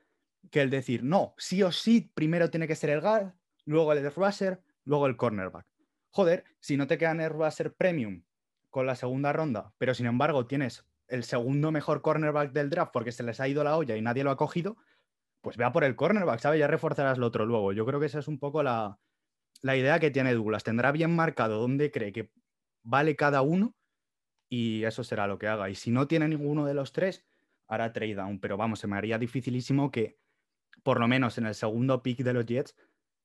que 0.50 0.60
el 0.60 0.70
decir, 0.70 1.04
no, 1.04 1.36
sí 1.38 1.62
o 1.62 1.70
sí, 1.70 2.10
primero 2.16 2.50
tiene 2.50 2.66
que 2.66 2.74
ser 2.74 2.90
el 2.90 3.00
guard, 3.00 3.34
luego 3.64 3.92
el 3.92 4.12
rusher, 4.12 4.60
luego 4.82 5.06
el 5.06 5.16
cornerback. 5.16 5.68
Joder, 6.10 6.46
si 6.58 6.76
no 6.76 6.88
te 6.88 6.98
quedan 6.98 7.20
el 7.20 7.30
rusher 7.30 7.72
premium 7.72 8.24
con 8.70 8.86
la 8.86 8.96
segunda 8.96 9.32
ronda, 9.32 9.72
pero 9.78 9.94
sin 9.94 10.06
embargo 10.06 10.48
tienes 10.48 10.84
el 11.06 11.22
segundo 11.22 11.70
mejor 11.70 12.02
cornerback 12.02 12.50
del 12.50 12.70
draft 12.70 12.90
porque 12.92 13.12
se 13.12 13.22
les 13.22 13.38
ha 13.38 13.46
ido 13.46 13.62
la 13.62 13.76
olla 13.76 13.96
y 13.96 14.02
nadie 14.02 14.24
lo 14.24 14.32
ha 14.32 14.36
cogido, 14.36 14.78
pues 15.42 15.56
vea 15.56 15.70
por 15.70 15.84
el 15.84 15.94
cornerback, 15.94 16.40
¿sabes? 16.40 16.58
Ya 16.58 16.66
reforzarás 16.66 17.18
lo 17.18 17.28
otro 17.28 17.46
luego. 17.46 17.72
Yo 17.72 17.86
creo 17.86 18.00
que 18.00 18.06
esa 18.06 18.18
es 18.18 18.26
un 18.26 18.40
poco 18.40 18.64
la, 18.64 18.98
idea 19.76 20.00
que 20.00 20.10
tiene 20.10 20.34
Douglas. 20.34 20.64
Tendrá 20.64 20.92
bien 20.92 21.14
marcado 21.14 21.60
dónde 21.60 21.90
cree 21.90 22.12
que 22.12 22.32
vale 22.82 23.16
cada 23.16 23.42
uno 23.42 23.74
y 24.48 24.84
eso 24.84 25.04
será 25.04 25.26
lo 25.26 25.38
que 25.38 25.46
haga. 25.46 25.70
Y 25.70 25.74
si 25.74 25.90
no 25.90 26.06
tiene 26.06 26.28
ninguno 26.28 26.66
de 26.66 26.74
los 26.74 26.92
tres, 26.92 27.24
hará 27.68 27.92
trade 27.92 28.16
down. 28.16 28.40
Pero 28.40 28.56
vamos, 28.56 28.80
se 28.80 28.86
me 28.86 28.96
haría 28.96 29.18
dificilísimo 29.18 29.90
que, 29.90 30.18
por 30.82 31.00
lo 31.00 31.08
menos 31.08 31.38
en 31.38 31.46
el 31.46 31.54
segundo 31.54 32.02
pick 32.02 32.18
de 32.18 32.32
los 32.34 32.44
Jets, 32.44 32.76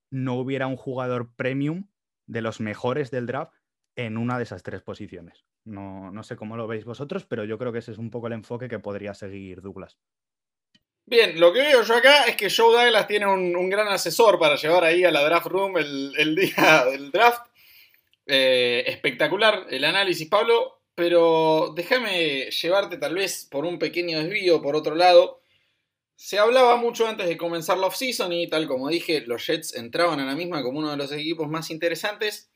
no 0.10 0.36
hubiera 0.36 0.68
un 0.68 0.78
jugador 0.78 1.36
premium 1.36 1.90
de 2.28 2.42
los 2.42 2.62
mejores 2.62 3.12
del 3.12 3.26
draft 3.26 3.54
en 3.96 4.18
una 4.18 4.38
de 4.38 4.44
esas 4.44 4.64
tres 4.64 4.82
posiciones. 4.82 5.46
No, 5.66 6.12
no, 6.12 6.24
sé 6.24 6.38
cómo 6.38 6.56
lo 6.56 6.68
veis 6.68 6.86
vosotros, 6.86 7.26
pero 7.26 7.44
yo 7.44 7.58
creo 7.58 7.74
que 7.74 7.80
ese 7.80 7.92
es 7.92 7.98
un 7.98 8.10
poco 8.10 8.28
el 8.28 8.34
enfoque 8.34 8.70
que 8.70 8.80
podría 8.80 9.14
seguir 9.14 9.62
Douglas. 9.62 9.98
Bien, 11.10 11.40
lo 11.40 11.54
que 11.54 11.62
veo 11.62 11.84
yo 11.84 11.96
acá 11.96 12.26
es 12.26 12.36
que 12.36 12.50
Joe 12.50 12.76
Douglas 12.76 13.08
tiene 13.08 13.26
un, 13.26 13.70
gran 13.70 13.88
asesor 13.88 14.38
para 14.38 14.58
llevar 14.58 14.84
ahí 14.84 15.06
a 15.06 15.12
la 15.12 15.24
draft 15.24 15.48
room 15.48 15.78
el, 15.78 16.36
día 16.36 16.84
del 16.92 17.12
draft. 17.12 17.48
Eh, 18.26 18.84
espectacular 18.88 19.68
el 19.70 19.86
análisis, 19.86 20.28
Pablo, 20.28 20.82
pero 20.96 21.72
déjame 21.74 22.52
llevarte 22.52 22.98
tal 22.98 23.16
vez 23.16 23.48
por 23.50 23.64
un 23.64 23.80
pequeño 23.80 24.20
desvío 24.20 24.62
por 24.62 24.76
otro 24.76 24.96
lado. 24.96 25.40
Se 26.18 26.40
hablaba 26.40 26.76
mucho 26.76 27.08
antes 27.08 27.30
de 27.30 27.38
comenzar 27.38 27.78
la 27.78 27.88
offseason 27.88 28.34
y 28.34 28.50
tal 28.50 28.68
como 28.68 28.90
dije, 28.90 29.22
los 29.22 29.48
Jets 29.48 29.76
entraban 29.76 30.20
a 30.20 30.26
la 30.26 30.36
misma 30.36 30.62
como 30.62 30.80
uno 30.80 30.92
de 30.92 30.98
los 30.98 31.14
equipos 31.14 31.48
más 31.48 31.72
interesantes 31.72 32.50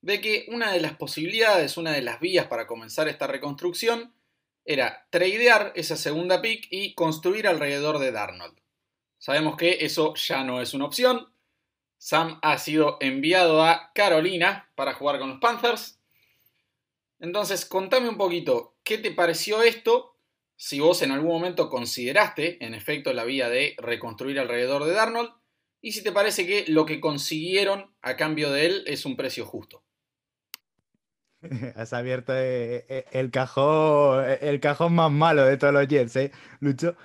de 0.00 0.20
que 0.20 0.46
una 0.46 0.72
de 0.72 0.80
las 0.80 0.96
posibilidades, 0.96 1.76
una 1.76 1.90
de 1.90 2.02
las 2.02 2.20
vías 2.20 2.46
para 2.46 2.68
comenzar 2.68 3.08
esta 3.08 3.26
reconstrucción 3.26 4.14
era 4.64 5.06
tradear 5.10 5.72
esa 5.74 5.96
segunda 5.96 6.40
pick 6.40 6.66
y 6.70 6.94
construir 6.94 7.46
alrededor 7.46 7.98
de 7.98 8.12
Darnold. 8.12 8.58
Sabemos 9.18 9.56
que 9.56 9.78
eso 9.80 10.14
ya 10.14 10.44
no 10.44 10.60
es 10.60 10.74
una 10.74 10.86
opción. 10.86 11.32
Sam 11.98 12.38
ha 12.42 12.58
sido 12.58 12.98
enviado 13.00 13.62
a 13.62 13.92
Carolina 13.94 14.70
para 14.74 14.94
jugar 14.94 15.18
con 15.18 15.30
los 15.30 15.40
Panthers. 15.40 15.98
Entonces, 17.18 17.64
contame 17.64 18.08
un 18.08 18.18
poquito, 18.18 18.76
¿qué 18.84 18.98
te 18.98 19.10
pareció 19.10 19.62
esto? 19.62 20.18
Si 20.56 20.80
vos 20.80 21.00
en 21.02 21.10
algún 21.10 21.30
momento 21.30 21.70
consideraste, 21.70 22.62
en 22.64 22.74
efecto, 22.74 23.12
la 23.12 23.24
vía 23.24 23.48
de 23.48 23.74
reconstruir 23.78 24.38
alrededor 24.38 24.84
de 24.84 24.92
Darnold, 24.92 25.30
y 25.80 25.92
si 25.92 26.02
te 26.02 26.12
parece 26.12 26.46
que 26.46 26.64
lo 26.68 26.86
que 26.86 27.00
consiguieron 27.00 27.94
a 28.02 28.16
cambio 28.16 28.50
de 28.50 28.66
él 28.66 28.84
es 28.86 29.04
un 29.04 29.16
precio 29.16 29.46
justo. 29.46 29.82
Has 31.76 31.92
abierto 31.92 32.32
eh, 32.34 32.84
eh, 32.88 33.04
el 33.12 33.30
cajón, 33.30 34.24
eh, 34.26 34.38
el 34.42 34.60
cajón 34.60 34.94
más 34.94 35.10
malo 35.10 35.44
de 35.44 35.56
todos 35.56 35.74
los 35.74 35.86
Jets, 35.86 36.16
¿eh, 36.16 36.32
Lucho? 36.60 36.96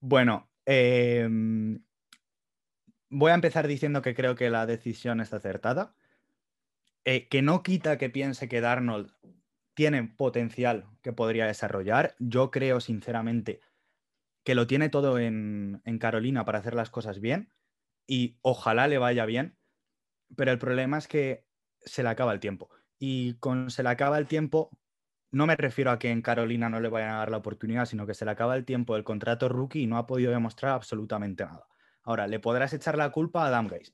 Bueno, 0.00 0.48
em, 0.64 1.82
voy 3.10 3.30
a 3.30 3.34
empezar 3.34 3.66
diciendo 3.66 4.02
que 4.02 4.14
creo 4.14 4.34
que 4.34 4.50
la 4.50 4.66
decisión 4.66 5.20
está 5.20 5.36
acertada. 5.36 5.94
que 7.04 7.40
no 7.42 7.62
quita 7.62 7.96
que 7.96 8.10
piense 8.10 8.48
que 8.48 8.60
Darnold 8.60 9.12
tiene 9.74 10.04
potencial 10.04 10.84
que 11.02 11.12
podría 11.12 11.46
desarrollar. 11.46 12.14
Yo 12.18 12.50
creo, 12.50 12.80
sinceramente, 12.80 13.60
que 14.44 14.54
lo 14.54 14.66
tiene 14.66 14.90
todo 14.90 15.18
en, 15.18 15.80
en 15.86 15.98
Carolina 15.98 16.44
para 16.44 16.58
hacer 16.58 16.74
las 16.74 16.90
cosas 16.90 17.20
bien 17.20 17.50
y 18.06 18.38
ojalá 18.42 18.88
le 18.88 18.98
vaya 18.98 19.24
bien. 19.24 19.56
Pero 20.36 20.52
el 20.52 20.58
problema 20.58 20.98
es 20.98 21.08
que 21.08 21.46
se 21.80 22.02
le 22.02 22.10
acaba 22.10 22.34
el 22.34 22.40
tiempo 22.40 22.68
y 22.98 23.34
con 23.34 23.70
se 23.70 23.82
le 23.82 23.88
acaba 23.90 24.18
el 24.18 24.26
tiempo, 24.26 24.70
no 25.30 25.46
me 25.46 25.56
refiero 25.56 25.90
a 25.90 25.98
que 25.98 26.10
en 26.10 26.22
Carolina 26.22 26.68
no 26.68 26.80
le 26.80 26.88
vayan 26.88 27.10
a 27.10 27.18
dar 27.18 27.30
la 27.30 27.36
oportunidad, 27.36 27.86
sino 27.86 28.06
que 28.06 28.14
se 28.14 28.24
le 28.24 28.30
acaba 28.30 28.56
el 28.56 28.64
tiempo 28.64 28.94
del 28.94 29.04
contrato 29.04 29.48
rookie 29.48 29.82
y 29.82 29.86
no 29.86 29.98
ha 29.98 30.06
podido 30.06 30.32
demostrar 30.32 30.72
absolutamente 30.72 31.44
nada. 31.44 31.66
Ahora, 32.02 32.26
le 32.26 32.40
podrás 32.40 32.72
echar 32.72 32.96
la 32.96 33.10
culpa 33.10 33.44
a 33.44 33.48
Adam 33.48 33.66
Gaze, 33.66 33.92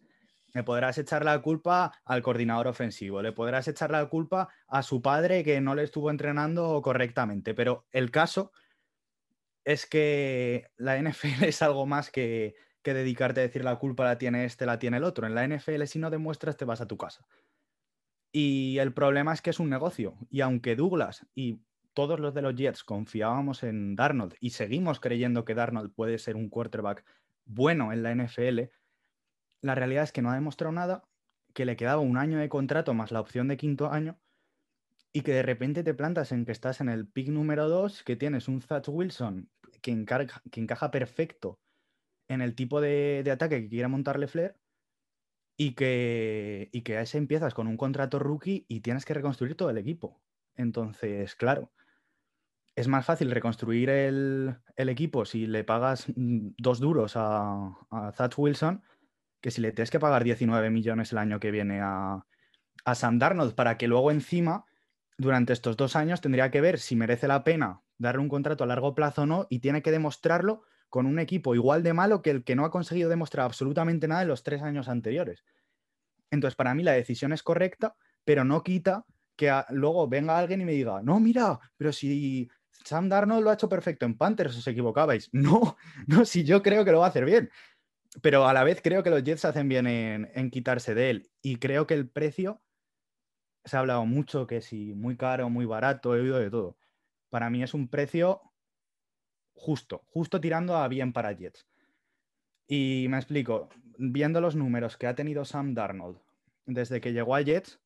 le 0.52 0.62
podrás 0.62 0.96
echar 0.98 1.24
la 1.24 1.40
culpa 1.42 1.92
al 2.04 2.22
coordinador 2.22 2.68
ofensivo, 2.68 3.20
le 3.22 3.32
podrás 3.32 3.66
echar 3.66 3.90
la 3.90 4.06
culpa 4.06 4.48
a 4.68 4.82
su 4.82 5.02
padre 5.02 5.42
que 5.42 5.60
no 5.60 5.74
le 5.74 5.82
estuvo 5.82 6.10
entrenando 6.10 6.80
correctamente, 6.80 7.54
pero 7.54 7.86
el 7.90 8.12
caso 8.12 8.52
es 9.64 9.86
que 9.86 10.68
la 10.76 10.96
NFL 10.98 11.44
es 11.44 11.62
algo 11.62 11.86
más 11.86 12.10
que, 12.10 12.54
que 12.84 12.94
dedicarte 12.94 13.40
a 13.40 13.44
decir 13.44 13.64
la 13.64 13.76
culpa 13.76 14.04
la 14.04 14.18
tiene 14.18 14.44
este, 14.44 14.66
la 14.66 14.78
tiene 14.78 14.98
el 14.98 15.04
otro. 15.04 15.26
En 15.26 15.34
la 15.34 15.44
NFL, 15.48 15.84
si 15.86 15.98
no 15.98 16.10
demuestras, 16.10 16.56
te 16.56 16.66
vas 16.66 16.80
a 16.80 16.86
tu 16.86 16.96
casa. 16.96 17.26
Y 18.36 18.78
el 18.78 18.92
problema 18.92 19.32
es 19.32 19.40
que 19.40 19.50
es 19.50 19.60
un 19.60 19.70
negocio. 19.70 20.16
Y 20.28 20.40
aunque 20.40 20.74
Douglas 20.74 21.24
y 21.36 21.60
todos 21.92 22.18
los 22.18 22.34
de 22.34 22.42
los 22.42 22.56
Jets 22.56 22.82
confiábamos 22.82 23.62
en 23.62 23.94
Darnold 23.94 24.34
y 24.40 24.50
seguimos 24.50 24.98
creyendo 24.98 25.44
que 25.44 25.54
Darnold 25.54 25.94
puede 25.94 26.18
ser 26.18 26.34
un 26.34 26.48
quarterback 26.48 27.04
bueno 27.44 27.92
en 27.92 28.02
la 28.02 28.12
NFL, 28.12 28.72
la 29.60 29.76
realidad 29.76 30.02
es 30.02 30.10
que 30.10 30.20
no 30.20 30.32
ha 30.32 30.34
demostrado 30.34 30.72
nada, 30.72 31.04
que 31.52 31.64
le 31.64 31.76
quedaba 31.76 32.00
un 32.00 32.16
año 32.16 32.38
de 32.38 32.48
contrato 32.48 32.92
más 32.92 33.12
la 33.12 33.20
opción 33.20 33.46
de 33.46 33.56
quinto 33.56 33.92
año 33.92 34.18
y 35.12 35.20
que 35.20 35.32
de 35.32 35.44
repente 35.44 35.84
te 35.84 35.94
plantas 35.94 36.32
en 36.32 36.44
que 36.44 36.50
estás 36.50 36.80
en 36.80 36.88
el 36.88 37.06
pick 37.06 37.28
número 37.28 37.68
2, 37.68 38.02
que 38.02 38.16
tienes 38.16 38.48
un 38.48 38.60
Zach 38.62 38.88
Wilson 38.88 39.48
que, 39.80 39.92
encaja 39.92 40.90
perfecto 40.90 41.60
en 42.26 42.40
el 42.40 42.56
tipo 42.56 42.80
de, 42.80 43.22
de 43.24 43.30
ataque 43.30 43.62
que 43.62 43.68
quiera 43.68 43.86
montarle 43.86 44.26
Flair 44.26 44.56
y 45.56 45.74
que, 45.74 46.68
y 46.72 46.82
que 46.82 46.96
a 46.96 47.02
ese 47.02 47.18
empiezas 47.18 47.54
con 47.54 47.66
un 47.66 47.76
contrato 47.76 48.18
rookie 48.18 48.66
y 48.68 48.80
tienes 48.80 49.04
que 49.04 49.14
reconstruir 49.14 49.56
todo 49.56 49.70
el 49.70 49.78
equipo. 49.78 50.20
Entonces, 50.56 51.34
claro, 51.36 51.72
es 52.76 52.88
más 52.88 53.06
fácil 53.06 53.30
reconstruir 53.30 53.90
el, 53.90 54.56
equipo 54.76 55.24
si 55.24 55.46
le 55.46 55.64
pagas 55.64 56.06
mm, 56.14 56.50
dos 56.58 56.80
duros 56.80 57.14
a, 57.16 57.76
a 57.90 58.30
Wilson 58.36 58.82
que 59.40 59.50
si 59.50 59.60
le 59.60 59.72
tienes 59.72 59.90
que 59.90 60.00
pagar 60.00 60.24
19 60.24 60.70
millones 60.70 61.12
el 61.12 61.18
año 61.18 61.38
que 61.38 61.50
viene 61.50 61.80
a, 61.82 62.24
a 62.84 62.94
Sam 62.94 63.18
Darnold 63.18 63.54
para 63.54 63.76
que 63.76 63.88
luego 63.88 64.10
encima, 64.10 64.64
durante 65.18 65.52
estos 65.52 65.76
dos 65.76 65.96
años, 65.96 66.22
tendría 66.22 66.50
que 66.50 66.62
ver 66.62 66.78
si 66.78 66.96
merece 66.96 67.28
la 67.28 67.44
pena 67.44 67.82
darle 67.98 68.22
un 68.22 68.30
contrato 68.30 68.64
a 68.64 68.66
largo 68.66 68.94
plazo 68.94 69.22
o 69.22 69.26
no 69.26 69.46
y 69.50 69.58
tiene 69.58 69.82
que 69.82 69.90
demostrarlo 69.90 70.62
con 70.94 71.06
un 71.06 71.18
equipo 71.18 71.56
igual 71.56 71.82
de 71.82 71.92
malo 71.92 72.22
que 72.22 72.30
el 72.30 72.44
que 72.44 72.54
no 72.54 72.64
ha 72.64 72.70
conseguido 72.70 73.10
demostrar 73.10 73.46
absolutamente 73.46 74.06
nada 74.06 74.22
en 74.22 74.28
los 74.28 74.44
tres 74.44 74.62
años 74.62 74.88
anteriores. 74.88 75.42
Entonces, 76.30 76.54
para 76.54 76.72
mí 76.72 76.84
la 76.84 76.92
decisión 76.92 77.32
es 77.32 77.42
correcta, 77.42 77.96
pero 78.24 78.44
no 78.44 78.62
quita 78.62 79.04
que 79.34 79.52
luego 79.70 80.06
venga 80.06 80.38
alguien 80.38 80.60
y 80.60 80.64
me 80.64 80.70
diga, 80.70 81.02
no, 81.02 81.18
mira, 81.18 81.58
pero 81.76 81.92
si 81.92 82.48
Sam 82.70 83.08
Darnold 83.08 83.42
lo 83.42 83.50
ha 83.50 83.54
hecho 83.54 83.68
perfecto 83.68 84.06
en 84.06 84.16
Panthers, 84.16 84.56
os 84.56 84.68
equivocabais. 84.68 85.30
No, 85.32 85.76
no, 86.06 86.24
si 86.24 86.44
yo 86.44 86.62
creo 86.62 86.84
que 86.84 86.92
lo 86.92 87.00
va 87.00 87.06
a 87.06 87.08
hacer 87.08 87.24
bien. 87.24 87.50
Pero 88.22 88.46
a 88.46 88.52
la 88.52 88.62
vez 88.62 88.80
creo 88.80 89.02
que 89.02 89.10
los 89.10 89.24
Jets 89.24 89.46
hacen 89.46 89.68
bien 89.68 89.88
en, 89.88 90.30
en 90.32 90.48
quitarse 90.48 90.94
de 90.94 91.10
él. 91.10 91.30
Y 91.42 91.56
creo 91.56 91.88
que 91.88 91.94
el 91.94 92.08
precio 92.08 92.62
se 93.64 93.76
ha 93.76 93.80
hablado 93.80 94.06
mucho 94.06 94.46
que 94.46 94.60
si 94.60 94.94
muy 94.94 95.16
caro, 95.16 95.50
muy 95.50 95.66
barato, 95.66 96.14
he 96.14 96.20
oído 96.20 96.38
de 96.38 96.50
todo. 96.50 96.78
Para 97.30 97.50
mí 97.50 97.64
es 97.64 97.74
un 97.74 97.88
precio 97.88 98.53
justo, 99.54 100.02
justo 100.06 100.40
tirando 100.40 100.76
a 100.76 100.88
bien 100.88 101.12
para 101.12 101.32
Jets. 101.32 101.66
Y 102.66 103.06
me 103.08 103.16
explico, 103.16 103.68
viendo 103.98 104.40
los 104.40 104.56
números 104.56 104.96
que 104.96 105.06
ha 105.06 105.14
tenido 105.14 105.44
Sam 105.44 105.74
Darnold 105.74 106.18
desde 106.66 107.00
que 107.00 107.12
llegó 107.12 107.34
a 107.34 107.42
Jets, 107.42 107.80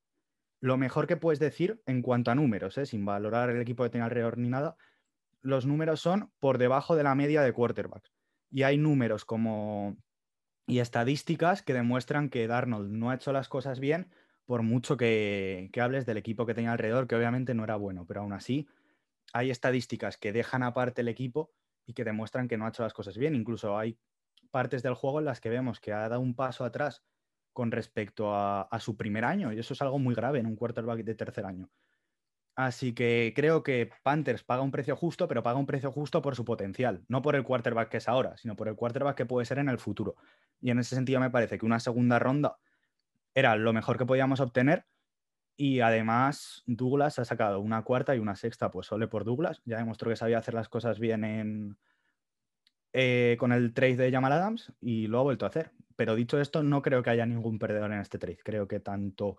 lo 0.61 0.77
mejor 0.77 1.07
que 1.07 1.17
puedes 1.17 1.39
decir 1.39 1.83
en 1.87 2.03
cuanto 2.03 2.31
a 2.31 2.35
números, 2.35 2.79
¿eh? 2.79 2.87
sin 2.87 3.05
valorar 3.05 3.51
el 3.51 3.61
equipo 3.61 3.85
que 3.85 3.91
tenga 3.91 4.07
alrededor 4.07 4.39
ni 4.39 4.49
nada, 4.49 4.77
los 5.41 5.67
números 5.67 6.01
son 6.01 6.33
por 6.41 6.59
debajo 6.59 6.97
de 6.97 7.05
la 7.05 7.15
media 7.15 7.43
de 7.43 7.53
quarterbacks. 7.53 8.13
Y 8.51 8.63
hay 8.63 8.79
números 8.79 9.25
como 9.25 9.97
y 10.67 10.81
estadísticas 10.81 11.63
que 11.63 11.73
demuestran 11.73 12.29
que 12.29 12.47
Darnold 12.47 12.91
no 12.93 13.11
ha 13.11 13.15
hecho 13.15 13.33
las 13.33 13.49
cosas 13.49 13.81
bien 13.81 14.11
por 14.45 14.63
mucho 14.63 14.97
que, 14.97 15.71
hables 15.81 16.07
del 16.07 16.19
equipo 16.19 16.47
que 16.47 16.55
tenía 16.55 16.73
alrededor, 16.73 17.07
que 17.07 17.17
obviamente 17.17 17.55
no 17.55 17.65
era 17.65 17.77
bueno, 17.77 18.07
pero 18.07 18.21
aún 18.21 18.33
así 18.33 18.69
hay 19.33 19.51
estadísticas 19.51 20.17
que 20.17 20.33
dejan 20.33 20.63
aparte 20.63 21.03
el 21.03 21.09
equipo 21.09 21.51
y 21.89 21.95
que 21.95 22.05
demuestran 22.05 22.47
que 22.47 22.59
no 22.59 22.67
ha 22.67 22.69
hecho 22.69 22.83
las 22.83 22.93
cosas 22.93 23.17
bien. 23.17 23.35
Incluso 23.35 23.77
hay 23.77 23.99
partes 24.51 24.83
del 24.83 24.95
juego 24.95 25.21
en 25.21 25.25
las 25.25 25.41
que 25.41 25.49
vemos 25.49 25.81
que 25.81 25.93
ha 25.93 26.09
dado 26.09 26.21
un 26.21 26.35
paso 26.35 26.65
atrás 26.65 27.03
con 27.55 27.73
respecto 27.73 28.33
a, 28.35 28.69
su 28.79 28.97
primer 28.97 29.25
año, 29.25 29.53
y 29.53 29.59
eso 29.59 29.73
es 29.73 29.83
algo 29.83 29.99
muy 29.99 30.15
grave 30.15 30.39
en 30.39 30.47
un 30.47 30.55
quarterback 30.55 31.01
de 31.03 31.15
tercer 31.15 31.45
año. 31.45 31.69
Así 32.55 32.93
que 32.93 33.33
creo 33.35 33.63
que 33.63 33.91
Panthers 34.05 34.45
paga 34.45 34.63
un 34.63 34.71
precio 34.71 34.95
justo, 34.97 35.27
pero 35.27 35.43
paga 35.43 35.59
un 35.59 35.67
precio 35.67 35.91
justo 35.91 36.21
por 36.21 36.37
su 36.37 36.45
potencial, 36.45 37.05
no 37.09 37.23
por 37.23 37.35
el 37.35 37.43
quarterback 37.43 37.89
que 37.89 37.97
es 37.97 38.09
ahora, 38.09 38.37
sino 38.37 38.55
por 38.55 38.69
el 38.69 38.77
quarterback 38.77 39.17
que 39.17 39.27
puede 39.27 39.47
ser 39.47 39.59
en 39.59 39.69
el 39.69 39.79
futuro. 39.79 40.15
Y 40.61 40.71
en 40.71 40.79
ese 40.79 40.95
sentido 40.95 41.21
me 41.21 41.31
parece 41.31 41.59
que 41.59 41.67
una 41.67 41.81
segunda 41.81 42.19
ronda 42.19 42.59
era 43.35 43.57
lo 43.57 43.73
mejor 43.73 43.97
que 43.97 44.07
podíamos 44.07 44.41
obtener. 44.41 44.85
Y 45.61 45.81
además, 45.81 46.63
Douglas 46.67 47.19
ha 47.19 47.25
sacado 47.25 47.59
una 47.59 47.83
cuarta 47.83 48.15
y 48.15 48.21
una 48.21 48.37
sexta, 48.37 48.71
pues 48.71 48.87
solo 48.87 49.09
por 49.11 49.25
Douglas. 49.25 49.61
Ya 49.65 49.79
demostró 49.79 50.09
que 50.09 50.15
sabía 50.15 50.39
hacer 50.39 50.55
las 50.55 50.69
cosas 50.69 51.01
bien 51.01 51.25
en, 51.25 51.77
eh, 52.93 53.37
con 53.41 53.51
el 53.51 53.75
trade 53.75 53.97
de 53.97 54.13
Jamal 54.13 54.31
Adams 54.31 54.73
y 54.81 55.09
lo 55.09 55.19
ha 55.19 55.25
vuelto 55.25 55.47
a 55.47 55.49
hacer. 55.49 55.73
Pero 55.97 56.15
dicho 56.15 56.41
esto, 56.41 56.63
no 56.63 56.81
creo 56.81 57.03
que 57.03 57.11
haya 57.11 57.27
ningún 57.27 57.59
perdedor 57.59 57.93
en 57.93 57.99
este 57.99 58.19
trade. 58.19 58.39
Creo 58.45 58.69
que 58.69 58.79
tanto 58.79 59.37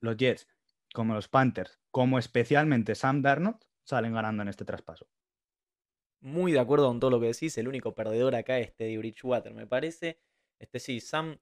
los 0.00 0.16
Jets 0.16 0.48
como 0.94 1.12
los 1.12 1.28
Panthers, 1.28 1.78
como 1.90 2.18
especialmente 2.18 2.94
Sam 2.94 3.20
Darnold, 3.20 3.58
salen 3.84 4.14
ganando 4.14 4.42
en 4.42 4.48
este 4.48 4.64
traspaso. 4.64 5.08
Muy 6.22 6.52
de 6.52 6.60
acuerdo 6.60 6.88
con 6.88 7.00
todo 7.00 7.10
lo 7.10 7.20
que 7.20 7.26
decís. 7.26 7.58
El 7.58 7.68
único 7.68 7.94
perdedor 7.94 8.34
acá 8.34 8.58
es 8.58 8.74
Teddy 8.74 8.96
Bridgewater, 8.96 9.52
me 9.52 9.66
parece. 9.66 10.18
Este 10.58 10.80
sí, 10.80 11.00
Sam 11.00 11.38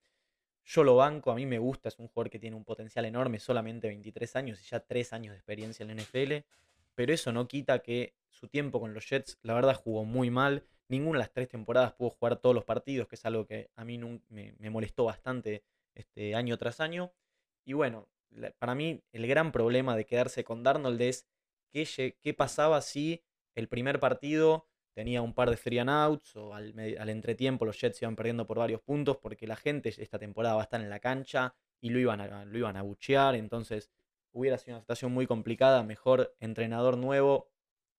yo 0.68 0.84
lo 0.84 0.96
banco, 0.96 1.30
a 1.30 1.34
mí 1.34 1.46
me 1.46 1.58
gusta, 1.58 1.88
es 1.88 1.98
un 1.98 2.08
jugador 2.08 2.28
que 2.28 2.38
tiene 2.38 2.54
un 2.54 2.64
potencial 2.64 3.06
enorme, 3.06 3.40
solamente 3.40 3.88
23 3.88 4.36
años 4.36 4.60
y 4.60 4.68
ya 4.68 4.80
3 4.80 5.14
años 5.14 5.32
de 5.32 5.38
experiencia 5.38 5.82
en 5.82 5.96
la 5.96 6.02
NFL, 6.02 6.46
pero 6.94 7.14
eso 7.14 7.32
no 7.32 7.48
quita 7.48 7.78
que 7.78 8.14
su 8.28 8.48
tiempo 8.48 8.78
con 8.78 8.92
los 8.92 9.08
Jets, 9.08 9.38
la 9.42 9.54
verdad, 9.54 9.74
jugó 9.74 10.04
muy 10.04 10.30
mal. 10.30 10.64
Ninguna 10.88 11.18
de 11.18 11.24
las 11.24 11.32
tres 11.32 11.48
temporadas 11.48 11.94
pudo 11.94 12.10
jugar 12.10 12.36
todos 12.36 12.54
los 12.54 12.64
partidos, 12.64 13.08
que 13.08 13.16
es 13.16 13.24
algo 13.24 13.46
que 13.46 13.70
a 13.76 13.84
mí 13.84 13.98
me, 14.28 14.70
molestó 14.70 15.04
bastante 15.04 15.64
este 15.94 16.34
año 16.34 16.58
tras 16.58 16.80
año. 16.80 17.12
Y 17.64 17.72
bueno, 17.72 18.08
para 18.58 18.74
mí 18.74 19.02
el 19.12 19.26
gran 19.26 19.52
problema 19.52 19.96
de 19.96 20.04
quedarse 20.04 20.44
con 20.44 20.62
Darnold 20.62 21.00
es 21.00 21.26
qué, 21.70 22.16
qué 22.20 22.34
pasaba 22.34 22.80
si 22.82 23.24
el 23.54 23.68
primer 23.68 24.00
partido 24.00 24.67
tenía 24.98 25.22
un 25.22 25.32
par 25.32 25.48
de 25.48 25.56
free 25.56 25.78
and 25.78 25.90
outs 25.90 26.34
o 26.34 26.52
al, 26.52 26.76
entretiempo 27.08 27.64
los 27.64 27.80
Jets 27.80 28.02
iban 28.02 28.16
perdiendo 28.16 28.48
por 28.48 28.58
varios 28.58 28.80
puntos 28.80 29.16
porque 29.16 29.46
la 29.46 29.54
gente 29.54 29.94
esta 29.96 30.18
temporada 30.18 30.56
va 30.56 30.62
a 30.62 30.64
estar 30.64 30.80
en 30.80 30.90
la 30.90 30.98
cancha 30.98 31.54
y 31.80 31.90
lo 31.90 32.00
iban 32.00 32.20
a, 32.20 32.44
lo 32.44 32.58
iban 32.58 32.76
a 32.76 32.82
buchear, 32.82 33.36
entonces 33.36 33.92
hubiera 34.32 34.58
sido 34.58 34.74
una 34.74 34.80
situación 34.80 35.12
muy 35.12 35.28
complicada, 35.28 35.84
mejor 35.84 36.34
entrenador 36.40 36.96
nuevo, 36.96 37.48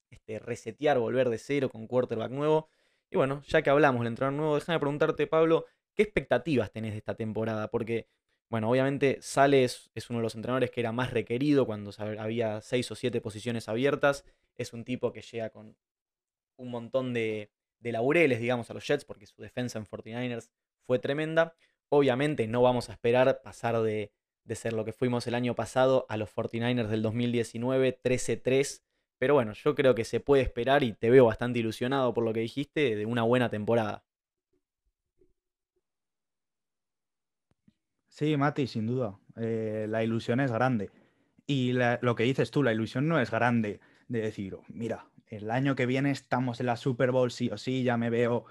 este, 0.09 0.39
resetear, 0.39 0.99
volver 0.99 1.29
de 1.29 1.37
cero 1.37 1.69
con 1.69 1.87
quarterback 1.87 2.31
nuevo. 2.31 2.67
Y 3.09 3.15
bueno, 3.15 3.43
ya 3.47 3.61
que 3.61 3.69
hablamos 3.69 4.01
del 4.01 4.07
entrenador 4.07 4.37
nuevo, 4.37 4.55
déjame 4.55 4.79
preguntarte, 4.79 5.25
Pablo, 5.25 5.67
¿qué 5.95 6.03
expectativas 6.03 6.69
tenés 6.69 6.91
de 6.91 6.97
esta 6.97 7.15
temporada? 7.15 7.69
Porque, 7.69 8.09
bueno, 8.49 8.69
obviamente 8.69 9.19
Sales 9.21 9.89
es 9.95 10.09
uno 10.09 10.19
de 10.19 10.23
los 10.23 10.35
entrenadores 10.35 10.69
que 10.69 10.81
era 10.81 10.91
más 10.91 11.11
requerido 11.13 11.65
cuando 11.65 11.93
había 12.19 12.59
seis 12.59 12.91
o 12.91 12.95
siete 12.95 13.21
posiciones 13.21 13.69
abiertas. 13.69 14.25
Es 14.57 14.73
un 14.73 14.83
tipo 14.83 15.13
que 15.13 15.21
llega 15.21 15.49
con 15.49 15.77
un 16.59 16.69
montón 16.69 17.13
de, 17.13 17.49
laureles, 17.81 18.39
digamos, 18.39 18.69
a 18.69 18.73
los 18.73 18.85
Jets, 18.85 19.05
porque 19.05 19.25
su 19.25 19.41
defensa 19.41 19.79
en 19.79 19.85
49ers 19.85 20.51
fue 20.85 20.99
tremenda. 20.99 21.55
Obviamente 21.89 22.47
no 22.47 22.61
vamos 22.61 22.89
a 22.89 22.93
esperar 22.93 23.41
pasar 23.41 23.81
de, 23.81 24.11
ser 24.53 24.73
lo 24.73 24.85
que 24.85 24.93
fuimos 24.93 25.25
el 25.27 25.35
año 25.35 25.55
pasado 25.55 26.05
a 26.09 26.17
los 26.17 26.29
49ers 26.35 26.87
del 26.87 27.01
2019, 27.01 27.99
13-3. 28.03 28.83
Pero 29.17 29.33
bueno, 29.33 29.53
yo 29.53 29.75
creo 29.75 29.95
que 29.95 30.05
se 30.05 30.19
puede 30.19 30.43
esperar 30.43 30.83
y 30.83 30.93
te 30.93 31.09
veo 31.09 31.25
bastante 31.25 31.59
ilusionado 31.59 32.13
por 32.13 32.23
lo 32.23 32.33
que 32.33 32.41
dijiste 32.41 32.95
de 32.95 33.05
una 33.05 33.23
buena 33.23 33.49
temporada. 33.49 34.03
Sí, 38.07 38.35
Mati, 38.37 38.67
sin 38.67 38.87
duda. 38.87 39.17
Eh, 39.37 39.87
la 39.89 40.03
ilusión 40.03 40.39
es 40.39 40.51
grande. 40.51 40.89
Y 41.47 41.73
lo 41.73 42.15
que 42.15 42.23
dices 42.23 42.51
tú, 42.51 42.63
la 42.63 42.73
ilusión 42.73 43.07
no 43.07 43.19
es 43.19 43.31
grande 43.31 43.79
de 44.07 44.21
decir, 44.21 44.57
mira, 44.67 45.08
el 45.29 45.51
año 45.51 45.75
que 45.75 45.85
viene 45.85 46.11
estamos 46.11 46.59
en 46.59 46.65
la 46.65 46.75
Super 46.75 47.11
Bowl, 47.11 47.31
sí 47.31 47.49
o 47.51 47.57
sí, 47.57 47.83
ya 47.83 47.97
me 47.97 48.09
veo 48.09 48.45